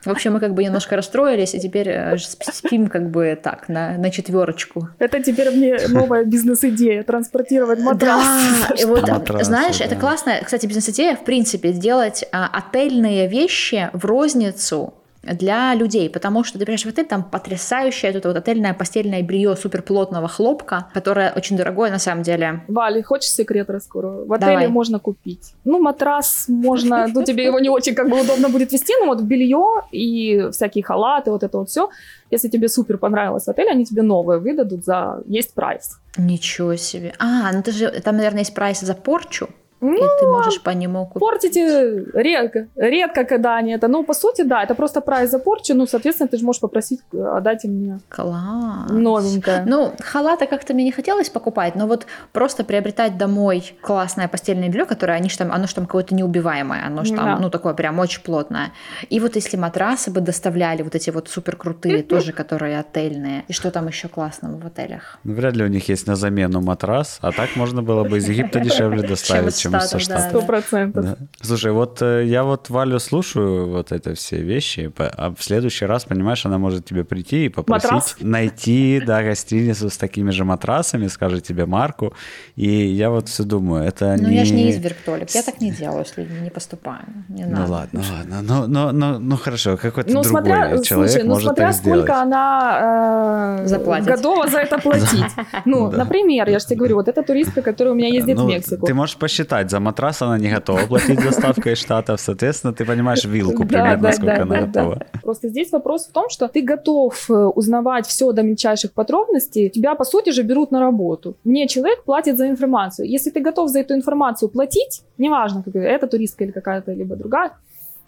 [0.05, 3.97] В общем, мы как бы немножко расстроились, и теперь э, спим как бы так, на,
[3.97, 4.89] на четверочку ручку.
[4.99, 8.25] Это теперь мне новая бизнес-идея, транспортировать матрас.
[8.69, 9.85] Да, и вот, Матрасы, знаешь, да.
[9.85, 16.43] это классная, кстати, бизнес-идея, в принципе, сделать а, отельные вещи в розницу для людей, потому
[16.43, 21.33] что ты приезжаешь в отель, там потрясающее это вот отельное постельное белье суперплотного хлопка, которое
[21.35, 22.63] очень дорогое на самом деле.
[22.67, 24.25] Вали, хочешь секрет раскрою?
[24.25, 24.67] В отеле Давай.
[24.67, 25.53] можно купить.
[25.65, 29.21] Ну, матрас можно, ну, тебе его не очень как бы удобно будет вести, но вот
[29.21, 31.89] белье и всякие халаты, вот это вот все.
[32.31, 35.21] Если тебе супер понравилось в отеле, они тебе новые выдадут за...
[35.25, 35.99] Есть прайс.
[36.17, 37.13] Ничего себе.
[37.19, 39.49] А, ну ты же, там, наверное, есть прайс за порчу,
[39.81, 41.19] и Ну, ты можешь по нему купить.
[41.19, 43.87] Портите редко, редко, когда они это.
[43.87, 45.73] Ну, по сути, да, это просто прайс за порчу.
[45.75, 48.89] Ну, соответственно, ты же можешь попросить, э, отдайте мне Класс.
[48.91, 49.63] новенькое.
[49.65, 54.85] Ну, халата как-то мне не хотелось покупать, но вот просто приобретать домой классное постельное белье,
[54.85, 57.37] которое они ж там, оно ж там какое-то неубиваемое, оно ж там, Да.
[57.39, 58.71] ну, такое прям очень плотное.
[59.09, 63.53] И вот если матрасы бы доставляли, вот эти вот супер крутые тоже, которые отельные, и
[63.53, 65.19] что там еще классного в отелях?
[65.23, 68.27] Ну, вряд ли у них есть на замену матрас, а так можно было бы из
[68.27, 70.29] Египта дешевле доставить, чем из со Штатов.
[70.29, 71.05] Сто процентов.
[71.05, 71.17] Да.
[71.41, 76.05] Слушай, вот э, я вот Валю слушаю вот это все вещи, а в следующий раз,
[76.05, 78.15] понимаешь, она может тебе прийти и попросить Матрас?
[78.21, 82.13] найти, да, гостиницу с такими же матрасами, скажет тебе марку,
[82.55, 84.35] и я вот все думаю, это Ну, не...
[84.37, 87.03] я же не изверг, Толик, я так не делаю, с людьми не поступаю.
[87.29, 87.71] Не Ну надо.
[87.71, 91.47] ладно, ладно, ну, ну, ну, ну хорошо, какой-то Ну, другой смотря, человек слушай, ну, может
[91.47, 91.99] смотря так сделать.
[92.05, 94.07] сколько она э, Заплатит.
[94.07, 95.25] готова за это платить.
[95.65, 98.47] Ну, например, я же тебе говорю, вот эта туристка, которая у меня ездит Ну, в
[98.47, 98.85] Мексику.
[98.85, 103.25] Ты можешь посчитать, за матрас она не готова платить доставкой из Штатов, соответственно, ты понимаешь
[103.25, 104.65] вилку Да, примерно, да, сколько да, она да, да.
[104.67, 105.05] готова.
[105.23, 109.95] Просто здесь вопрос в том, что ты готов э, узнавать все до мельчайших подробностей, тебя,
[109.95, 111.35] по сути же, берут на работу.
[111.43, 113.09] Мне человек платит за информацию.
[113.09, 117.51] Если ты готов за эту информацию платить, неважно, как это туристка или какая-то либо другая,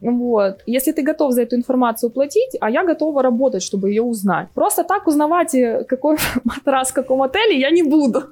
[0.02, 0.62] вот.
[0.66, 4.50] Если ты готов за эту информацию платить, а я готова работать, чтобы ее узнать.
[4.54, 8.24] Просто так узнавать, э, какой матрас в каком отеле, я не буду.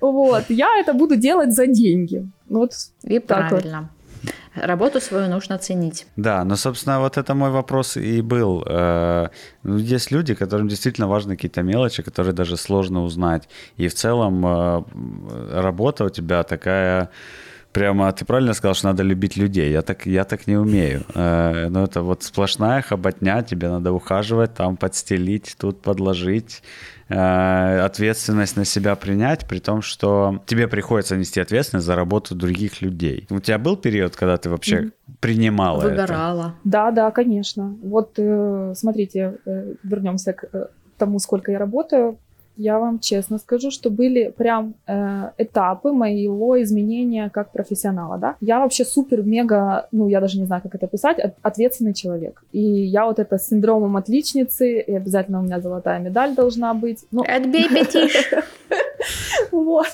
[0.00, 0.44] Вот.
[0.48, 2.26] Я это буду делать за деньги.
[2.48, 3.88] Вот И правильно.
[4.54, 6.06] Работу свою нужно ценить.
[6.16, 8.62] Да, но, собственно, вот это мой вопрос и был.
[8.66, 9.28] Э,
[9.62, 13.48] ну, Есть люди, которым действительно важны какие-то мелочи, которые даже сложно узнать.
[13.78, 14.82] И в целом э,
[15.60, 17.08] работа у тебя такая...
[17.72, 19.72] Прямо ты правильно сказал, что надо любить людей.
[19.72, 21.02] Я так, я так не умею.
[21.14, 26.62] Э, Но это вот сплошная хоботня, тебе надо ухаживать, там подстелить, тут подложить,
[27.08, 32.82] э, ответственность на себя принять, при том, что тебе приходится нести ответственность за работу других
[32.82, 33.26] людей.
[33.30, 34.92] У тебя был период, когда ты вообще Мгм.
[35.20, 35.90] принимала это?
[35.90, 36.54] Выгорала.
[36.64, 37.74] Да, да, конечно.
[37.82, 42.18] Вот э, смотрите, э, вернемся к тому, сколько я работаю.
[42.56, 48.36] Я вам честно скажу, что были прям э, этапы моего изменения как профессионала, да.
[48.40, 52.42] Я вообще супер-мега, ну, я даже не знаю, как это писать, от- ответственный человек.
[52.52, 57.04] И я вот это с синдромом отличницы, и обязательно у меня золотая медаль должна быть.
[57.10, 58.30] Ну, Отбей пятиш.
[59.50, 59.88] вот.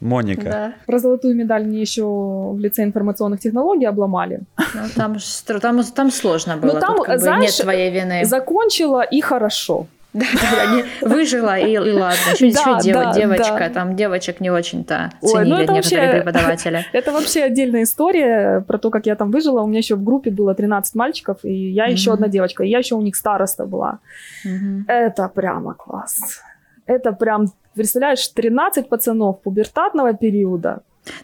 [0.00, 0.42] Моника.
[0.42, 0.72] Да.
[0.86, 4.40] Про золотую медаль мне еще в лице информационных технологий обломали.
[4.56, 5.16] Ну, там,
[5.60, 6.74] там, там сложно было.
[6.74, 8.24] Ну, там, Тут как бы знаешь, нет твоей вины.
[8.24, 9.86] Закончила и хорошо.
[10.18, 12.16] Да, не- выжила и, и ладно.
[12.32, 13.68] Еще, Да, еще дева- да, девочка, да.
[13.70, 16.86] там девочек не очень-то Ой, ценили ну это некоторые вообще- преподаватели.
[16.92, 19.62] Это вообще отдельная история про то, как я там выжила.
[19.62, 22.14] У меня еще в группе было 13 мальчиков, и я еще Мгм.
[22.14, 22.64] одна девочка.
[22.64, 23.98] И я еще у них староста была.
[24.44, 24.84] Мгм.
[24.88, 26.40] Это прямо класс.
[26.86, 30.80] Это прям, представляешь, 13 пацанов пубертатного периода.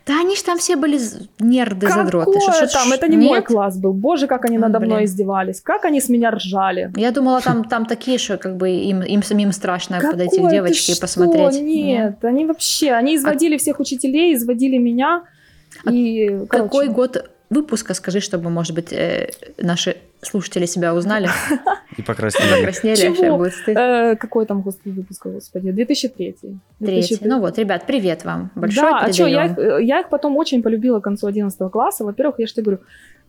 [0.07, 0.99] Да они ж там все были
[1.38, 2.33] нерды, задроты.
[2.33, 2.88] Какое Что- что- там?
[2.88, 3.47] ш- Это не мой нет?
[3.47, 3.92] класс был.
[3.92, 5.05] Боже, как они А, надо мной блин.
[5.07, 5.61] издевались.
[5.61, 6.92] Как они с меня ржали.
[6.97, 10.51] Я думала, там, там такие, что как бы им, им самим страшно подойти к Какое
[10.53, 11.61] девочке и посмотреть.
[11.61, 15.25] Нет, они вообще, они изводили всех учителей, изводили меня.
[15.85, 21.28] А и, короче, Какой год выпуска, скажи, чтобы, может быть, э, наши слушатели себя узнали,
[21.98, 22.54] И покраснели.
[22.57, 23.37] покраснели, Чего?
[23.38, 23.76] будет стыд.
[23.76, 26.33] Э, какой там господи, выпуск, господи, 2003.
[26.33, 26.59] Третий.
[26.80, 27.28] 2003.
[27.28, 28.50] Ну вот, ребят, привет вам.
[28.54, 29.78] Большой да, а что, я, передаем.
[29.80, 32.04] их- я их потом очень полюбила к концу 11 класса.
[32.04, 32.80] Во-первых, я же тебе говорю,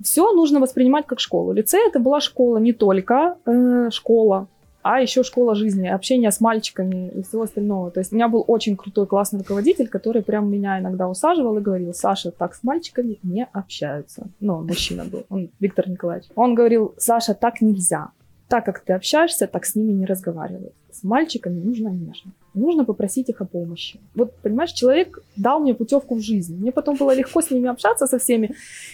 [0.02, 1.52] все нужно воспринимать как школу.
[1.54, 4.48] Лицей это была школа не только э, школа,
[4.88, 7.90] а еще школа жизни, общение с мальчиками и всего остального.
[7.90, 11.62] То есть у меня был очень крутой, классный руководитель, который прям меня иногда усаживал и
[11.62, 14.28] говорил, Саша, так с мальчиками не общаются.
[14.40, 16.30] Ну, мужчина был, он Виктор Николаевич.
[16.36, 18.10] Он говорил, Саша, так нельзя.
[18.48, 20.72] Так как ты общаешься, так с ними не разговаривай.
[20.92, 22.32] С мальчиками нужно нежно.
[22.54, 24.00] Нужно попросить их о помощи.
[24.14, 26.56] Вот, понимаешь, человек дал мне путевку в жизнь.
[26.62, 28.52] Мне потом было легко с ними общаться со всеми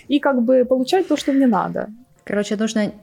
[0.08, 1.90] и как бы получать то, что мне надо.
[2.32, 2.94] Короче, нужно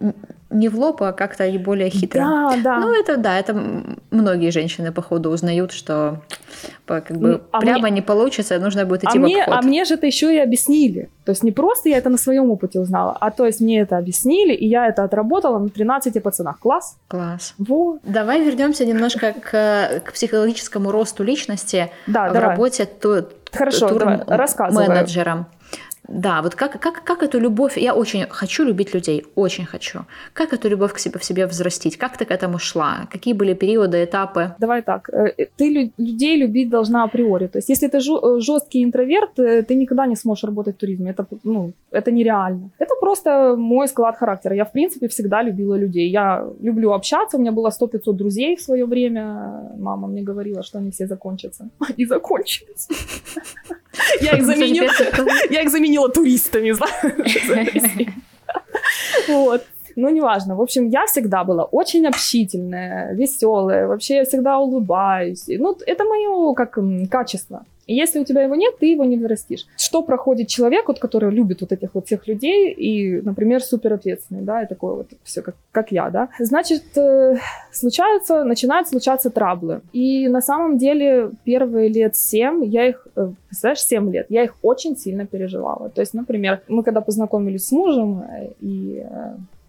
[0.49, 2.21] не в лоб, а как-то и более хитро.
[2.21, 2.79] Да, да.
[2.79, 3.53] Ну, это да, это
[4.11, 6.23] многие женщины, походу, узнают, что
[6.87, 9.55] как бы а прямо мне- не получится, нужно будет а, идти в мне, обход.
[9.59, 11.11] а мне же это еще и объяснили.
[11.27, 13.99] То есть не просто я это на своем опыте узнала, а то есть мне это
[13.99, 16.59] объяснили, и я это отработала на 13 пацанах.
[16.59, 16.97] Класс.
[17.09, 17.55] Класс.
[17.59, 18.01] Вот.
[18.05, 22.49] Давай вернемся немножко к, к психологическому росту личности Да, в давай.
[22.51, 24.89] работе ту, Хорошо, давай, рассказывай.
[24.89, 25.47] менеджером.
[26.09, 29.99] Да, вот как, как, как эту любовь, я очень хочу любить людей, очень хочу.
[30.33, 31.99] Как эту любовь к себе в себе взрастить?
[31.99, 33.07] Как ты к этому шла?
[33.13, 34.55] Какие были периоды, этапы?
[34.59, 37.47] Давай так, э, э, ты людей любить должна априори.
[37.47, 41.11] То есть если ты э, жесткий интроверт, ты никогда не сможешь работать в туризме.
[41.11, 42.71] Это, ну, это нереально.
[42.79, 44.57] Это просто мой склад характера.
[44.57, 46.11] Я, в принципе, всегда любила людей.
[46.11, 47.37] Я люблю общаться.
[47.37, 49.73] У меня было 100-500 друзей в свое время.
[49.79, 51.69] Мама мне говорила, что они все закончатся.
[51.99, 52.89] И закончились.
[54.21, 54.91] Я их заменила,
[55.51, 58.09] я их заменила туристами, знаешь.
[59.29, 59.63] Вот.
[59.97, 60.55] Ну, неважно.
[60.55, 63.87] В общем, я всегда была очень общительная, веселая.
[63.89, 65.45] Вообще я всегда улыбаюсь.
[65.49, 66.79] Ну, это мое как
[67.11, 67.65] качество.
[67.89, 69.67] И если у тебя его нет, ты его не взрастишь.
[69.77, 74.43] Что проходит человек, вот, который любит вот этих вот всех людей и, например, супер ответственный,
[74.43, 77.37] да, и такой вот все как, как я, да, значит, э,
[77.73, 79.81] случаются, начинают случаться траблы.
[79.95, 84.55] И на самом деле первые лет семь я их, э, представляешь, семь лет, я их
[84.63, 85.89] очень сильно переживала.
[85.89, 89.03] То есть, например, мы когда познакомились с мужем э, и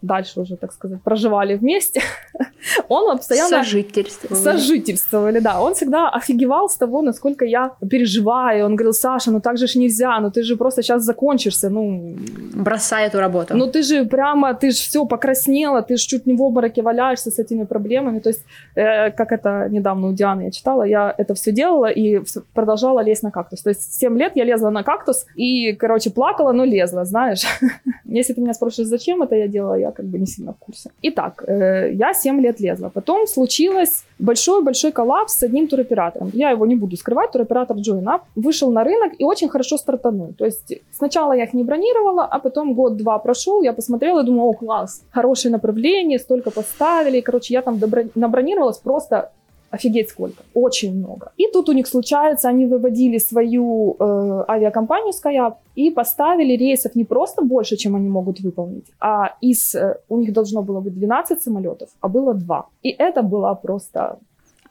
[0.02, 2.02] дальше уже, так сказать, проживали вместе,
[2.90, 3.64] он постоянно...
[3.64, 4.44] Сожительствовали.
[4.44, 5.62] Сожительствовали, да.
[5.62, 8.66] Он всегда офигевал с того, насколько я переживаю.
[8.66, 12.16] Он говорил, Саша, ну так же ж нельзя, ну ты же просто сейчас закончишься, ну...
[12.54, 13.56] Бросай эту работу.
[13.56, 17.32] Ну ты же прямо, ты же все покраснела, ты же чуть не в обмороке валяешься
[17.32, 18.20] с этими проблемами.
[18.20, 18.44] То есть,
[18.76, 22.22] э, как это недавно у Дианы я читала, я это все делала и
[22.54, 23.62] продолжала лезть на кактус.
[23.62, 27.44] То есть 7 лет я лезла на кактус и, короче, плакала, но лезла, знаешь.
[28.06, 30.92] Если ты меня спросишь, зачем это я делала, я как бы не сильно в курсе.
[31.02, 32.90] Итак, э, я 7 лет лезла.
[32.90, 36.32] Потом случилось большой-большой коллапс с одним туроператором.
[36.34, 40.34] Я его не буду скрывать, туроператор Join вышел на рынок и очень хорошо стартанул.
[40.38, 44.50] То есть сначала я их не бронировала, а потом год-два прошел, я посмотрела и думала,
[44.50, 47.22] о, класс, хорошее направление, столько поставили.
[47.22, 47.80] Короче, я там
[48.16, 49.32] набронировалась просто
[49.72, 50.44] Офигеть сколько.
[50.54, 51.32] Очень много.
[51.38, 57.06] И тут у них случается, они выводили свою э, авиакомпанию Skyap и поставили рейсов не
[57.06, 61.42] просто больше, чем они могут выполнить, а из, э, у них должно было быть 12
[61.42, 62.66] самолетов, а было 2.
[62.84, 64.18] И это было просто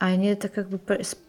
[0.01, 0.79] они это как бы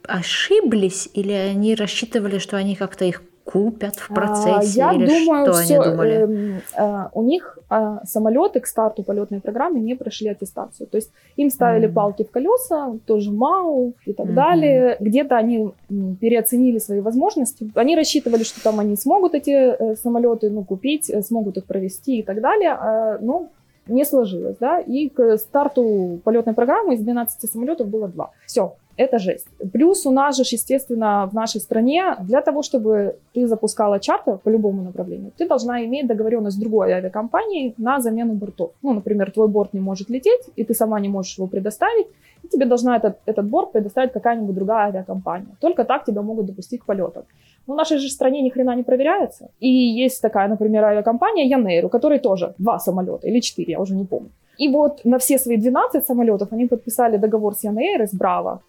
[0.07, 4.79] ошиблись или они рассчитывали, что они как-то их купят в процессе?
[4.79, 6.59] Я или думаю, что все, они думали?
[6.75, 10.87] Э, э, у них э, самолеты к старту полетной программы не прошли аттестацию.
[10.87, 11.93] То есть им ставили mm-hmm.
[11.93, 14.33] палки в колеса, тоже МАУ и так mm-hmm.
[14.33, 14.97] далее.
[14.99, 15.71] Где-то они
[16.19, 17.71] переоценили свои возможности.
[17.75, 22.19] Они рассчитывали, что там они смогут эти э, самолеты ну, купить, э, смогут их провести
[22.19, 22.77] и так далее.
[22.79, 23.49] Э, но
[23.87, 28.29] не сложилось, да, и к старту полетной программы из 12 самолетов было два.
[28.45, 29.47] Все, это жесть.
[29.73, 34.49] Плюс у нас же, естественно, в нашей стране для того, чтобы ты запускала чартер по
[34.49, 38.71] любому направлению, ты должна иметь договоренность с другой авиакомпанией на замену бортов.
[38.81, 42.07] Ну, например, твой борт не может лететь, и ты сама не можешь его предоставить,
[42.43, 45.55] и тебе должна этот, этот борт предоставить какая-нибудь другая авиакомпания.
[45.61, 47.23] Только так тебя могут допустить к полетам.
[47.67, 49.49] Но в нашей же стране ни хрена не проверяется.
[49.61, 53.95] И есть такая, например, авиакомпания Янейр, у которой тоже два самолета или четыре, я уже
[53.95, 54.29] не помню.
[54.59, 58.61] И вот на все свои 12 самолетов они подписали договор с Янейр, с Браво,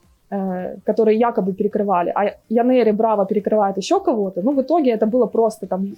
[0.84, 5.66] которые якобы перекрывали, а Янери Браво перекрывает еще кого-то, ну, в итоге это было просто
[5.66, 5.96] там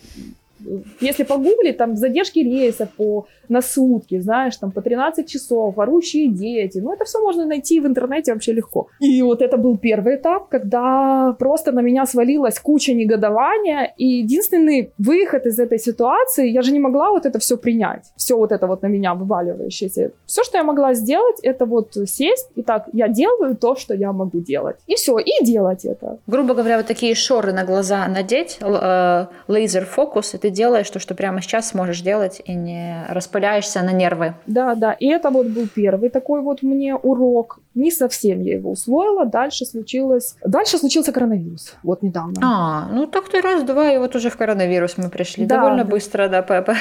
[1.00, 6.78] если погуглить, там задержки рейсов по, на сутки, знаешь, там по 13 часов, орущие дети,
[6.78, 8.88] ну это все можно найти в интернете вообще легко.
[9.00, 14.92] И вот это был первый этап, когда просто на меня свалилась куча негодования, и единственный
[14.98, 18.66] выход из этой ситуации, я же не могла вот это все принять, все вот это
[18.66, 20.10] вот на меня вываливающееся.
[20.26, 24.12] Все, что я могла сделать, это вот сесть, и так, я делаю то, что я
[24.12, 24.76] могу делать.
[24.86, 26.18] И все, и делать это.
[26.26, 31.14] Грубо говоря, вот такие шоры на глаза надеть, э, лазер-фокус, и ты делаешь то, что
[31.14, 34.34] прямо сейчас сможешь делать, и не распыляешься на нервы.
[34.46, 34.92] Да, да.
[34.92, 37.58] И это вот был первый такой вот мне урок.
[37.74, 39.24] Не совсем я его усвоила.
[39.24, 40.36] Дальше случилось...
[40.44, 41.74] Дальше случился коронавирус.
[41.82, 42.34] Вот недавно.
[42.42, 45.46] А, ну так ты раз-два, и вот уже в коронавирус мы пришли.
[45.46, 45.90] Да, Довольно да.
[45.90, 46.74] быстро, да, Пепа.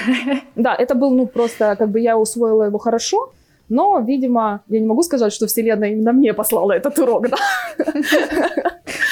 [0.55, 3.31] Да, это был, ну, просто, как бы я усвоила его хорошо,
[3.71, 7.37] но, видимо, я не могу сказать, что Вселенная именно мне послала этот урок, да.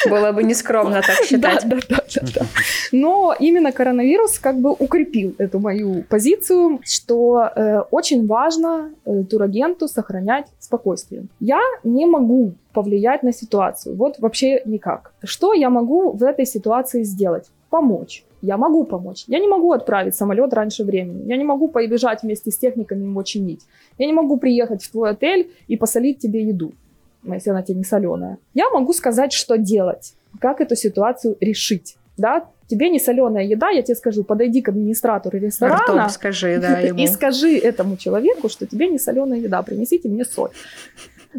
[0.10, 1.66] Было бы нескромно так считать.
[1.70, 2.46] Да, да, да, да.
[2.92, 9.88] Но именно коронавирус как бы укрепил эту мою позицию, что э, очень важно э, турагенту
[9.88, 11.24] сохранять спокойствие.
[11.40, 13.96] Я не могу повлиять на ситуацию.
[13.96, 15.14] Вот вообще никак.
[15.24, 17.46] Что я могу в этой ситуации сделать?
[17.70, 18.26] Помочь.
[18.42, 19.26] Я могу помочь.
[19.28, 21.28] Я не могу отправить самолет раньше времени.
[21.28, 23.62] Я не могу побежать вместе с техниками его чинить.
[23.98, 26.74] Я не могу приехать в твой отель и посолить тебе еду,
[27.24, 28.38] если она тебе не соленая.
[28.54, 31.98] Я могу сказать, что делать, как эту ситуацию решить.
[32.18, 32.46] Да?
[32.68, 37.00] Тебе не соленая еда, я тебе скажу, подойди к администратору ресторана Ртом скажи, да, ему.
[37.00, 40.52] и скажи этому человеку, что тебе не соленая еда, принесите мне соль.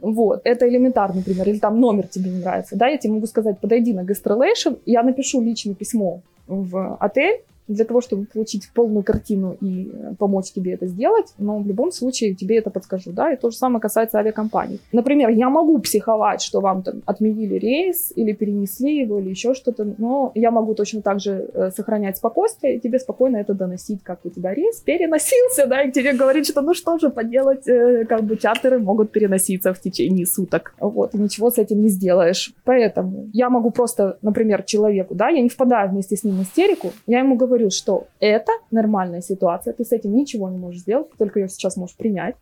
[0.03, 1.49] Вот, это элементарный пример.
[1.49, 2.77] Или там номер тебе не нравится.
[2.77, 7.85] Да, я тебе могу сказать, подойди на Gastrolation, я напишу личное письмо в отель, для
[7.85, 12.35] того, чтобы получить полную картину и э, помочь тебе это сделать, но в любом случае
[12.35, 14.81] тебе это подскажу, да, и то же самое касается авиакомпаний.
[14.93, 19.95] Например, я могу психовать, что вам там отменили рейс или перенесли его или еще что-то,
[19.99, 24.21] но я могу точно так же э, сохранять спокойствие и тебе спокойно это доносить, как
[24.25, 28.25] у тебя рейс переносился, да, и тебе говорить, что ну что же поделать, э, как
[28.25, 32.53] бы чартеры могут переноситься в течение суток, вот, и ничего с этим не сделаешь.
[32.65, 36.93] Поэтому я могу просто, например, человеку, да, я не впадаю вместе с ним в истерику,
[37.07, 41.41] я ему говорю, что это нормальная ситуация, ты с этим ничего не можешь сделать, только
[41.41, 42.37] ее сейчас можешь принять.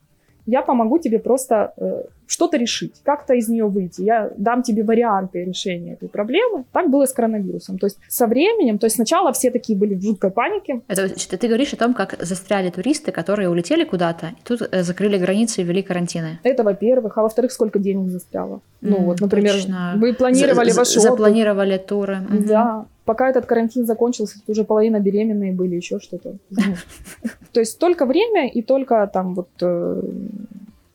[0.50, 4.00] Я помогу тебе просто э, что-то решить, как-то из нее выйти.
[4.00, 6.64] Я дам тебе варианты решения этой проблемы.
[6.72, 7.78] Так было с коронавирусом.
[7.78, 10.80] То есть со временем, то есть сначала все такие были в жуткой панике.
[10.88, 15.18] Это ты говоришь о том, как застряли туристы, которые улетели куда-то, и тут э, закрыли
[15.18, 16.38] границы и ввели карантины.
[16.42, 17.18] Это, во-первых.
[17.18, 18.62] А во-вторых, сколько денег застряло.
[18.80, 19.94] Ну mm, вот, например, точно.
[19.96, 22.20] вы планировали за, ваш Запланировали туры.
[22.30, 26.36] Да, пока этот карантин закончился, уже половина беременные были, еще что-то.
[27.52, 30.02] То есть только время и только там вот э,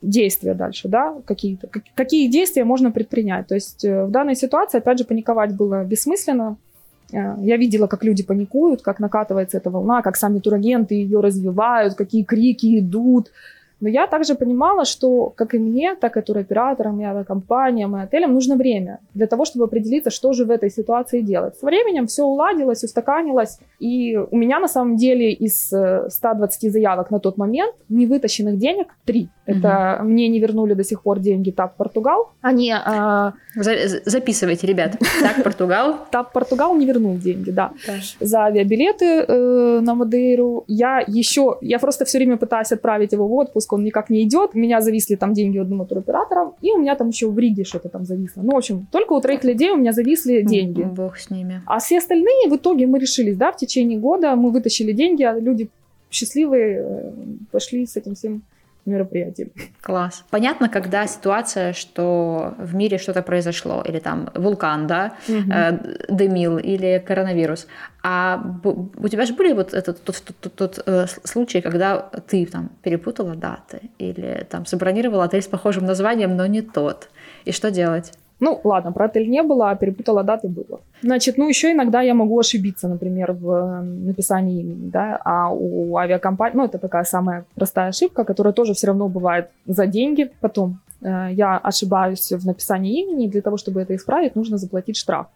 [0.02, 1.68] действия дальше, да, какие-то.
[1.96, 3.46] Какие действия можно предпринять.
[3.48, 6.56] То есть э, в данной ситуации, опять же, паниковать было бессмысленно.
[7.12, 11.94] Э, я видела, как люди паникуют, как накатывается эта волна, как сами турагенты ее развивают,
[11.94, 13.30] какие крики идут,
[13.84, 18.32] но я также понимала, что как и мне, так и туроператорам, и авиакомпаниям, и отелям
[18.32, 21.58] нужно время для того, чтобы определиться, что же в этой ситуации делать.
[21.60, 27.10] Со временем все уладилось, устаканилось, и у меня на самом деле из 120 э, заявок
[27.10, 29.28] на тот момент невытащенных денег три.
[29.46, 30.08] Это угу.
[30.08, 32.30] мне не вернули до сих пор деньги ТАП Португал.
[32.40, 32.72] Они...
[32.72, 33.34] А...
[33.54, 34.92] Записывайте, ребят.
[35.22, 35.98] ТАП Португал.
[36.10, 37.72] ТАП Португал не вернул деньги, да.
[38.20, 40.64] За авиабилеты э, на Мадейру.
[40.66, 41.58] Я еще...
[41.60, 44.50] Я просто все время пытаюсь отправить его в отпуск, он никак не идет.
[44.54, 47.64] У меня зависли там деньги у одного туроператора, и у меня там еще в Риге
[47.64, 48.42] что-то там зависло.
[48.42, 50.82] Ну, в общем, только у троих людей у меня зависли деньги.
[50.82, 51.62] Бог с ними.
[51.66, 55.38] А все остальные в итоге мы решились, да, в течение года мы вытащили деньги, а
[55.38, 55.68] люди
[56.10, 57.12] счастливые э,
[57.50, 58.42] пошли с этим всем
[58.86, 59.50] мероприятием.
[59.82, 60.24] Класс.
[60.30, 65.52] Понятно, когда ситуация, что в мире что-то произошло, или там вулкан, да, угу.
[65.52, 65.72] э,
[66.08, 67.66] дымил, или коронавирус.
[68.02, 72.46] А у тебя же были вот этот тот, тот, тот, тот э, случай, когда ты
[72.46, 77.08] там перепутала даты, или там забронировала отель с похожим названием, но не тот.
[77.44, 78.12] И что делать?
[78.44, 80.80] Ну, ладно, про отель не было, а перепутала даты было.
[81.02, 85.96] Значит, ну, еще иногда я могу ошибиться, например, в э, написании имени, да, а у
[85.96, 90.78] авиакомпании, ну, это такая самая простая ошибка, которая тоже все равно бывает за деньги потом.
[91.00, 95.26] Э, я ошибаюсь в написании имени, и для того, чтобы это исправить, нужно заплатить штраф.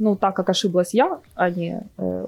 [0.00, 2.26] Ну, так как ошиблась я, а не э,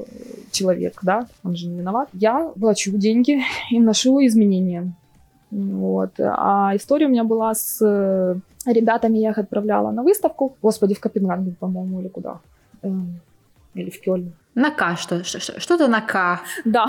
[0.53, 3.41] человек, да, он же не виноват, я плачу деньги
[3.73, 4.93] и ношу изменения.
[5.51, 6.11] Вот.
[6.19, 7.81] А история у меня была с
[8.73, 10.57] ребятами я их отправляла на выставку.
[10.63, 12.41] Господи, в Копенгаген, по-моему, или куда?
[12.83, 13.21] Эм,
[13.75, 14.33] или в Кёльн.
[14.55, 16.41] На К, что, что-то на К.
[16.65, 16.87] Да.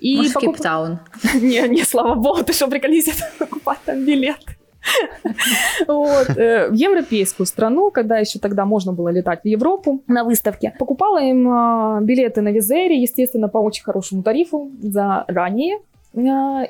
[0.00, 0.54] И Может, покуп...
[0.54, 0.98] Кейптаун.
[1.34, 4.40] Не, не, слава богу, ты что, приколись, покупать там билет.
[5.86, 6.30] Вот.
[6.36, 11.22] Э, в европейскую страну, когда еще тогда можно было летать в Европу на выставке, покупала
[11.22, 15.80] им а, билеты на Визере, естественно, по очень хорошему тарифу за ранее а,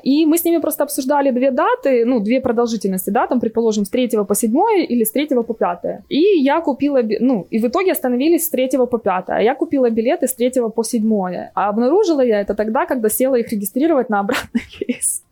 [0.03, 3.89] и мы с ними просто обсуждали две даты, ну, две продолжительности, да, там, предположим, с
[3.89, 4.55] 3 по 7
[4.89, 6.03] или с 3 по 5.
[6.09, 9.25] И я купила, ну, и в итоге остановились с 3 по 5.
[9.27, 11.49] А я купила билеты с 3 по 7.
[11.53, 15.23] А обнаружила я это тогда, когда села их регистрировать на обратный рейс.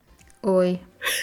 [0.44, 0.80] Ой.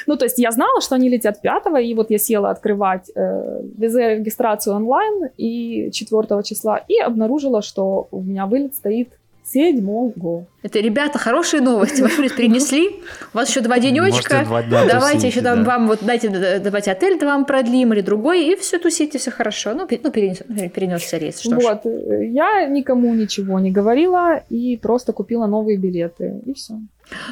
[0.07, 3.62] Ну, то есть я знала, что они летят 5 и вот я села открывать э,
[3.78, 9.19] регистрацию онлайн и 4 числа, и обнаружила, что у меня вылет стоит
[9.51, 10.46] седьмого.
[10.62, 12.03] Это, ребята, хорошие новости.
[12.03, 13.01] Ваш вылет перенесли.
[13.32, 14.44] У вас еще два денечка.
[14.44, 15.70] Два дня давайте еще там да.
[15.70, 19.74] вам вот дайте, давайте отель вам продлим или другой, и все тусите, все хорошо.
[19.74, 20.38] Ну, ну перенес,
[20.74, 21.40] перенесся рейс.
[21.40, 21.84] Что вот.
[21.84, 22.26] Ж.
[22.26, 26.40] Я никому ничего не говорила и просто купила новые билеты.
[26.46, 26.74] И все.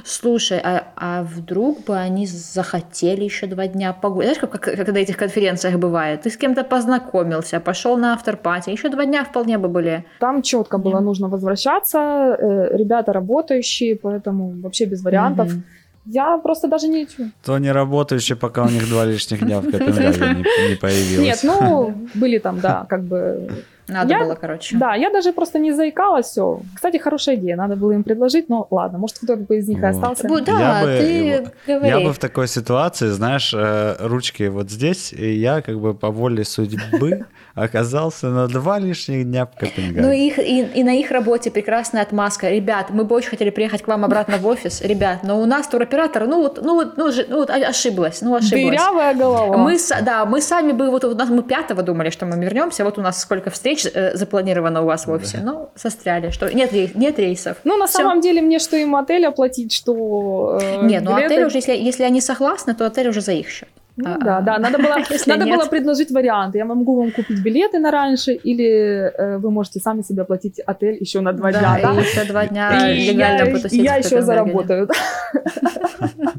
[0.04, 4.36] Слушай, а, а вдруг бы они захотели еще два дня погулять?
[4.36, 6.22] Знаешь, как, как на этих конференциях бывает?
[6.22, 10.04] Ты с кем-то познакомился, пошел на авторпати, еще два дня вполне бы были.
[10.20, 15.52] Там четко было нужно возвращаться, э, ребята работающие, поэтому вообще без вариантов.
[15.52, 15.62] Угу.
[16.10, 17.06] Я просто даже не.
[17.44, 21.26] То не работающие, пока у них два лишних дня в Копенгагене не появилось.
[21.26, 23.48] Нет, ну, были там, да, как бы
[23.88, 24.76] надо я, было, короче.
[24.76, 26.60] Да, я даже просто не заикалась, все.
[26.74, 29.88] Кстати, хорошая идея, надо было им предложить, но ладно, может, кто-то бы из них вот.
[29.88, 30.28] остался.
[30.28, 31.88] Ну, да, я ты бы, говори.
[31.88, 36.10] Я бы в такой ситуации, знаешь, э, ручки вот здесь, и я как бы по
[36.10, 40.02] воле судьбы оказался на два лишних дня в Копенгагене.
[40.02, 42.50] Ну их, и, и на их работе прекрасная отмазка.
[42.50, 44.80] Ребят, мы бы очень хотели приехать к вам обратно в офис.
[44.82, 48.76] Ребят, но у нас туроператор, ну вот, ну вот, ну, ну вот ошиблась, ну ошиблась.
[48.76, 49.56] Дырявая голова.
[49.56, 52.98] Мы, да, мы сами бы, вот у нас мы пятого думали, что мы вернемся, вот
[52.98, 56.72] у нас сколько встреч встреча э, запланирована у вас в офисе, но застряли, что нет,
[56.94, 57.56] нет рейсов.
[57.64, 57.98] Ну, на Всё.
[57.98, 60.58] самом деле, мне что им отель оплатить, что...
[60.60, 61.34] э, Нет, ну билеты.
[61.34, 63.68] отель уже, если, если они согласны, то отель уже за их счет.
[64.00, 64.96] Ну, А, да, да, надо было,
[65.26, 65.56] надо нет.
[65.56, 66.58] было предложить варианты.
[66.58, 70.98] Я могу вам купить билеты на раньше, или э, вы можете сами себе оплатить отель
[71.00, 71.92] еще на два дня, да?
[71.94, 74.88] и еще два дня И легально я, потусить и я еще заработаю.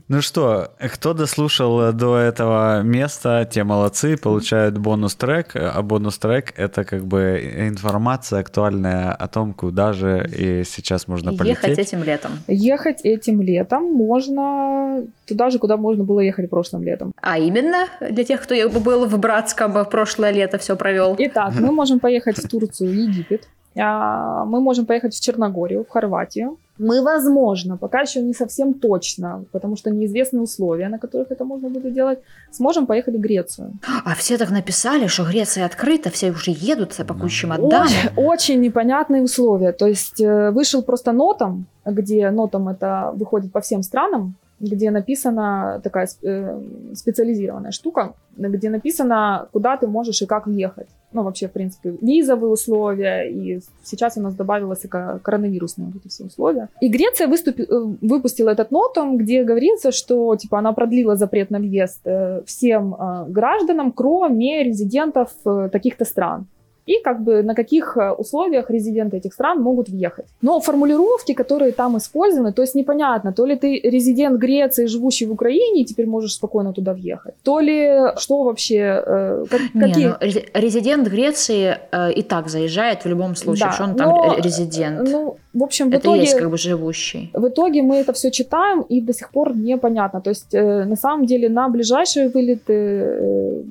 [0.08, 7.06] Ну что, кто дослушал до этого места, те молодцы, получают бонус-трек, а бонус-трек— это как
[7.06, 7.40] бы
[7.70, 11.80] информация актуальная о том, куда же и сейчас можно Ехать полететь.
[11.80, 12.32] этим летом.
[12.48, 17.12] Ехать этим летом можно туда же, куда можно было ехать прошлым летом.
[17.22, 21.16] А именно, для тех, кто был в Братском в прошлое лето, все провел.
[21.18, 23.48] Итак, мы можем поехать в Турцию, Египет.
[23.78, 26.58] А, Мы можем поехать в Черногорию, в Хорватию.
[26.80, 31.70] Мы, возможно, пока еще не совсем точно, потому что неизвестны условия, на которых это можно
[31.70, 32.20] будет делать,
[32.52, 33.74] сможем поехать в Грецию.
[34.06, 37.86] А все так написали, что Греция открыта, все уже едут с опакующим отдам.
[37.86, 39.74] Очень, очень непонятные условия.
[39.74, 45.80] То есть э, вышел просто нотом, где нотом это выходит по всем странам, где написана
[45.84, 46.62] такая э,
[46.94, 50.88] специализированная штука, где написано, куда ты можешь и как въехать.
[51.14, 55.96] Ну, вообще, в принципе, визовые условия, и сейчас у нас добавилось и ко- коронавирусные вот
[55.96, 56.68] эти все условия.
[56.82, 61.60] И Греция выступи- э, выпустила этот нотом, где говорится, что, типа, она продлила запрет на
[61.60, 62.96] въезд э, всем
[63.30, 65.30] гражданам, кроме резидентов
[65.72, 66.46] таких-то стран
[66.90, 70.26] и как бы на каких э, условиях резиденты этих стран могут въехать.
[70.42, 75.32] Но формулировки, которые там использованы, то есть непонятно, то ли ты резидент Греции, живущий в
[75.32, 80.08] Украине, и теперь можешь спокойно туда въехать, то ли что вообще, э, как- Не, какие...
[80.08, 84.10] ну, ре- резидент Греции э, и так заезжает в любом случае, Да, что он там
[84.10, 85.10] но, ре- резидент.
[85.12, 86.22] Ну, в общем, в это итоге...
[86.22, 87.30] есть как бы живущий.
[87.34, 90.22] В итоге мы это все читаем, и до сих пор непонятно.
[90.22, 93.62] То есть, э, на самом деле, на ближайшие вылеты э,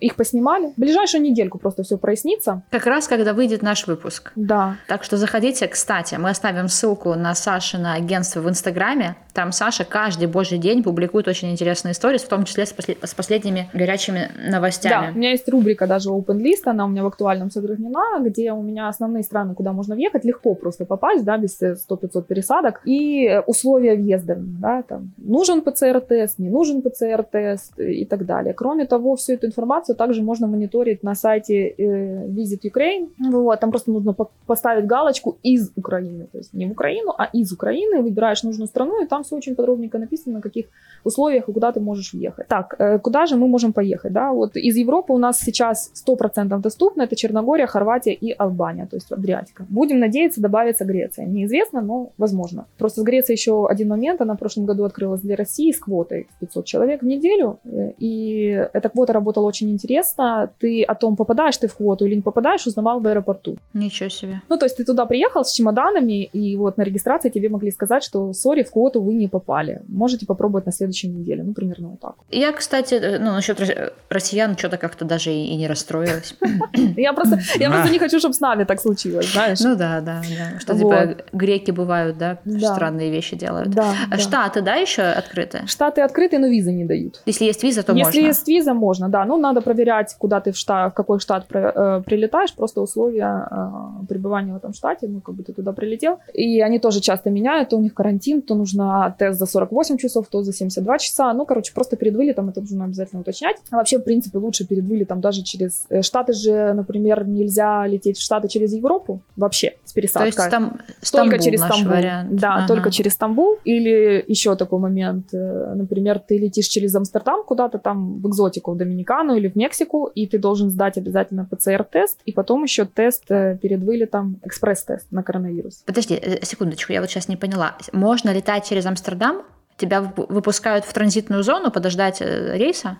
[0.00, 0.72] их поснимали.
[0.76, 2.62] В ближайшую недельку просто все прояснится.
[2.70, 4.32] Как раз когда выйдет наш выпуск.
[4.36, 4.76] Да.
[4.88, 5.66] Так что заходите.
[5.68, 9.16] Кстати, мы оставим ссылку на Саши на агентство в Инстаграме.
[9.32, 13.14] Там Саша каждый божий день публикует очень интересные истории, в том числе с, после- с
[13.14, 15.12] последними горячими Да, новостями.
[15.14, 18.62] у меня есть рубрика даже Open List, она у меня в актуальном сохранена, где у
[18.62, 23.40] меня основные страны, куда можно въехать, легко просто попасть, да, без э, 100-500 пересадок, и
[23.46, 28.54] условия въезда, да, там, нужен ПЦР-тест, не нужен ПЦР-тест и так далее.
[28.54, 33.70] Кроме того, всю эту информацию также можно мониторить на сайте э, Visit Ukraine, вот, там
[33.70, 38.02] просто нужно по- поставить галочку из Украины, то есть не в Украину, а из Украины,
[38.02, 40.66] выбираешь нужную страну, и там все очень подробненько написано, на каких
[41.04, 42.48] условиях и куда ты можешь въехать.
[42.48, 46.60] Так, э, куда же мы можем поехать, да, вот из Европы у нас сейчас 100%
[46.60, 49.64] доступно, это Черногория, Хорватия и Албания, то есть Адриатика.
[49.68, 51.26] Будем надеяться, добавится Греция.
[51.26, 52.66] Неизвестно, но возможно.
[52.78, 56.26] Просто с Грецией еще один момент, она в прошлом году открылась для России с квотой
[56.40, 60.50] 500 человек в неделю, э, и эта квота работала очень интересно.
[60.58, 63.56] Ты о том, попадаешь ты в квоту или не попадаешь, узнавал в аэропорту.
[63.74, 64.40] Ничего себе.
[64.48, 68.02] Ну, то есть ты туда приехал с чемоданами, и вот на регистрации тебе могли сказать,
[68.02, 69.82] что, сори, в квоту вы не попали.
[69.88, 71.42] Можете попробовать на следующей неделе.
[71.42, 72.14] Ну, примерно вот так.
[72.30, 76.34] Я, кстати, э, ну, насчет ро- россиян что-то как-то даже и не расстроилась.
[76.96, 77.76] Я просто, я На.
[77.76, 79.60] просто не хочу, чтобы с нами так случилось, знаешь.
[79.60, 80.58] Ну да, да, да.
[80.60, 83.76] Что типа греки бывают, да, странные вещи делают.
[83.78, 84.18] А.
[84.18, 85.66] Штаты, да, еще открыты?
[85.66, 87.22] Штаты открыты, но визы не дают.
[87.26, 88.26] Если есть виза, то Если можно.
[88.28, 89.24] есть виза, можно, да.
[89.24, 94.06] Ну, надо проверять, куда ты в штат, в какой штат э, прилетаешь, просто условия э,
[94.08, 96.18] пребывания в этом штате, ну, как бы ты туда прилетел.
[96.32, 100.26] И они тоже часто меняют, то у них карантин, то нужно тест за 48 часов,
[100.30, 101.32] то за 72 часа.
[101.32, 103.56] Ну, короче, просто перед вылетом это нужно обязательно уточнять.
[103.70, 105.86] А вообще, в принципе, лучше перед вылетом даже через...
[105.90, 110.26] э, Штаты же, например, нельзя лететь в Штаты через Европу вообще с То пересадкой.
[110.28, 111.92] есть там Стамбул Только через Стамбул.
[111.92, 112.36] вариант.
[112.36, 112.68] Да, Ага.
[112.68, 113.56] только через Стамбул.
[113.64, 119.34] Или еще такой момент, например, ты летишь через Амстердам куда-то там в экзотику, в Доминикану
[119.34, 123.80] или в Мексику, и ты должен сдать обязательно ПЦР-тест, и потом еще тест э, перед
[123.82, 125.82] вылетом, экспресс-тест на коронавирус.
[125.86, 127.76] Подожди, э, секундочку, я вот сейчас не поняла.
[127.92, 129.42] Можно летать через Амстердам?
[129.78, 132.98] Тебя вып- выпускают в транзитную зону подождать э, рейса?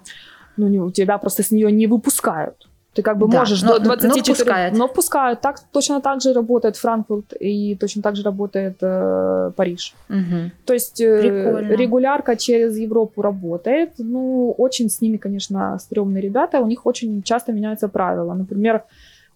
[0.57, 2.67] Ну, не, у тебя просто с нее не выпускают.
[2.97, 4.23] Ты как бы Да, можешь но- до но 24...
[4.35, 4.75] впускают.
[4.79, 5.41] Но впускают.
[5.43, 9.95] Так, точно так же работает Франкфурт, и точно так же работает э, Париж.
[10.09, 10.51] Мгм.
[10.65, 11.73] То есть э, Прикольно.
[11.77, 13.91] регулярка через Европу работает.
[13.99, 16.61] Ну, очень с ними, конечно, стрёмные ребята.
[16.61, 18.35] У них очень часто меняются правила.
[18.35, 18.83] Например,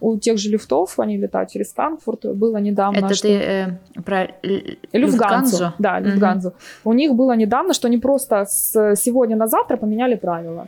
[0.00, 2.24] у тех же лифтов, они летают через Франкфурт.
[2.34, 3.28] Было недавно, Это что...
[3.28, 3.66] ты э,
[4.06, 5.72] про Л- Люфтганзу.
[5.78, 6.00] Да.
[6.00, 6.52] Люфтганзу.
[6.84, 10.66] У них было недавно, что они просто с сегодня на завтра поменяли правила.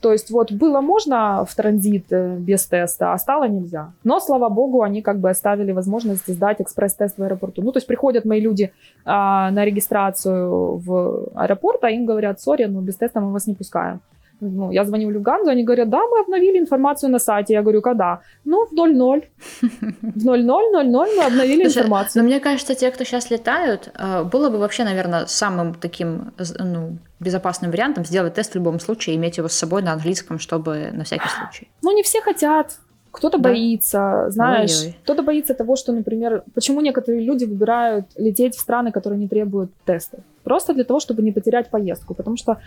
[0.00, 3.92] То есть вот было можно в транзит э, без теста, а стало нельзя.
[4.04, 7.62] Но, слава богу, они как бы оставили возможность сдать экспресс-тест в аэропорту.
[7.62, 8.72] Ну, то есть приходят мои люди
[9.04, 13.54] а, на регистрацию в аэропорт, а им говорят, сори, но без теста мы вас не
[13.54, 14.00] пускаем.
[14.40, 17.54] Ну, я звоню в Люфтганзу, они говорят, да, мы обновили информацию на сайте.
[17.54, 18.20] Я говорю, когда?
[18.44, 19.22] Ну, в 00.
[19.60, 22.22] В 00.00 мы обновили информацию.
[22.22, 26.98] Но мне кажется, те, кто сейчас летают, э, было бы вообще, наверное, самым таким ну,
[27.20, 31.04] безопасным вариантом сделать тест в любом случае, иметь его с собой на английском, чтобы на
[31.04, 31.68] всякий случай.
[31.82, 32.78] Ну, не все хотят.
[33.10, 33.48] Кто-то да?
[33.48, 34.96] боится, знаешь, Ой-ой.
[35.02, 39.70] кто-то боится того, что, например, почему некоторые люди выбирают лететь в страны, которые не требуют
[39.84, 40.20] тестов.
[40.44, 42.14] Просто для того, чтобы не потерять поездку.
[42.14, 42.58] Потому что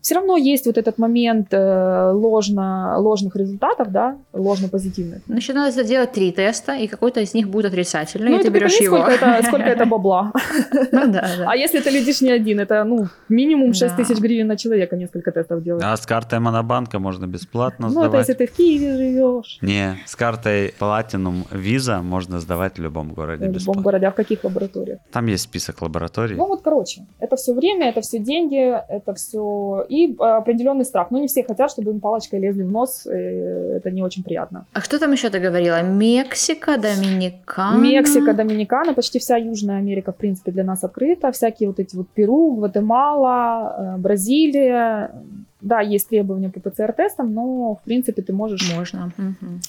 [0.00, 5.20] все равно есть вот этот момент э, ложно, ложных результатов, да, ложно позитивных.
[5.26, 8.80] Значит, надо сделать три теста, и какой-то из них будет отрицательный, ну, и ты берешь
[8.80, 8.98] его.
[8.98, 10.32] Сколько это, сколько это бабла.
[10.92, 11.14] Ну.
[11.46, 15.32] А если ты летишь не один, это, ну, минимум 6 тысяч гривен на человека несколько
[15.32, 15.82] тестов делать.
[15.84, 18.12] А с картой Монобанка можно бесплатно сдавать.
[18.12, 19.58] Ну, это если ты в Киеве живешь.
[19.62, 24.14] Не, с картой Platinum Visa можно сдавать в любом городе В любом городе, а в
[24.14, 25.00] каких лабораториях?
[25.12, 26.36] Там есть список лабораторий.
[26.36, 31.10] Ну вот, короче, это все время, это все деньги, это все и э, определенный страх.
[31.10, 33.10] Но не все хотят, чтобы им палочкой лезли в нос, и
[33.76, 34.66] это не очень приятно.
[34.72, 35.82] А что там еще ты говорила?
[35.82, 37.78] Мексика, Доминикана?
[37.78, 41.30] Мексика, Доминикана, почти вся Южная Америка, в принципе, для нас открыта.
[41.32, 45.10] Всякие вот эти вот Перу, Гватемала, э, Бразилия,
[45.60, 48.72] да, есть требования по ПЦР-тестам, но, в принципе, ты можешь...
[48.74, 49.12] Можно.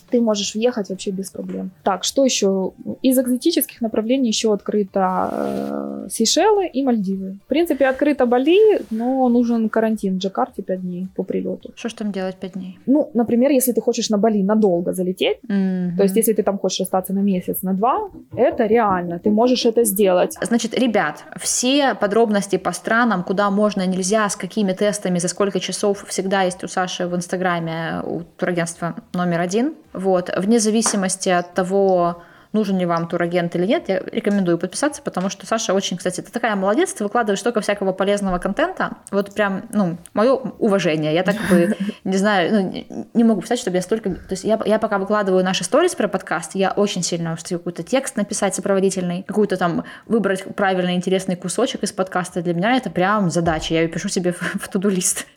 [0.09, 1.71] Ты можешь въехать вообще без проблем.
[1.83, 2.71] Так, что еще?
[3.01, 7.37] Из экзотических направлений еще открыто э, Сейшелы и Мальдивы.
[7.45, 11.71] В принципе, открыто Бали, но нужен карантин в Джакарте 5 дней по прилету.
[11.75, 12.77] Что ж там делать 5 дней?
[12.85, 15.97] Ну, например, если ты хочешь на Бали надолго залететь, mm-hmm.
[15.97, 19.65] то есть если ты там хочешь остаться на месяц, на два, это реально, ты можешь
[19.65, 20.37] это сделать.
[20.41, 25.78] Значит, ребят, все подробности по странам, куда можно, нельзя, с какими тестами, за сколько часов
[25.79, 29.75] часов всегда есть у Саши в Инстаграме у турагентства номер один.
[29.93, 30.29] Вот.
[30.35, 32.21] Вне зависимости от того,
[32.51, 36.31] нужен ли вам турагент или нет, я рекомендую подписаться, потому что Саша очень, кстати, ты
[36.31, 41.35] такая молодец, ты выкладываешь столько всякого полезного контента, вот прям, ну, мое уважение, я так
[41.49, 44.97] бы, не знаю, ну, не могу представить, чтобы я столько, то есть я, я пока
[44.97, 49.83] выкладываю наши сторис про подкаст, я очень сильно устаю какой-то текст написать сопроводительный, какую-то там
[50.07, 54.33] выбрать правильный интересный кусочек из подкаста, для меня это прям задача, я ее пишу себе
[54.33, 55.27] в, в туду-лист,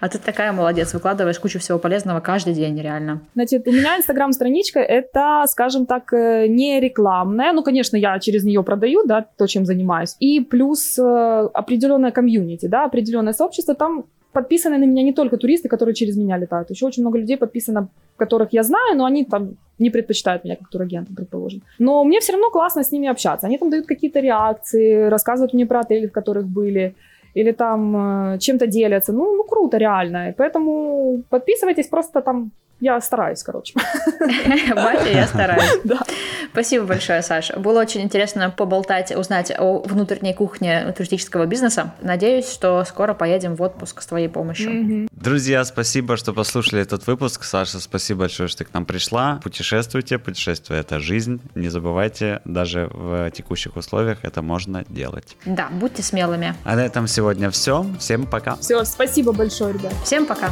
[0.00, 3.22] а ты такая молодец, выкладываешь кучу всего полезного каждый день, реально.
[3.34, 8.62] Значит, у меня инстаграм-страничка, это, скажем так, э, не рекламная, ну, конечно, я через нее
[8.62, 14.78] продаю, да, то, чем занимаюсь, и плюс э, определенная комьюнити, да, определенное сообщество, там подписаны
[14.78, 18.52] на меня не только туристы, которые через меня летают, еще очень много людей подписано, которых
[18.52, 21.62] я знаю, но они там не предпочитают меня как турагента, предположим.
[21.78, 23.46] Но мне все равно классно с ними общаться.
[23.46, 26.94] Они там дают какие-то реакции, рассказывают мне про отели, в которых были,
[27.34, 29.12] или там э, чем-то делятся.
[29.12, 30.34] Ну, ну круто, реально.
[30.36, 33.74] Поэтому подписывайтесь, просто там я стараюсь, короче.
[34.74, 35.80] Батя, я стараюсь.
[35.84, 36.00] Да.
[36.52, 37.58] Спасибо большое, Саша.
[37.58, 41.94] Было очень интересно поболтать, узнать о внутренней кухне туристического бизнеса.
[42.00, 45.08] Надеюсь, что скоро поедем в отпуск с твоей помощью.
[45.12, 47.44] Друзья, спасибо, что послушали этот выпуск.
[47.44, 49.40] Саша, спасибо большое, что ты к нам пришла.
[49.42, 51.40] Путешествуйте, путешествие— это жизнь.
[51.54, 55.36] Не забывайте, даже в текущих условиях это можно делать.
[55.44, 56.54] Да, будьте смелыми.
[56.64, 57.86] А на этом сегодня все.
[57.98, 58.56] Всем пока.
[58.56, 59.94] Все, спасибо большое, ребят.
[60.04, 60.50] Всем пока.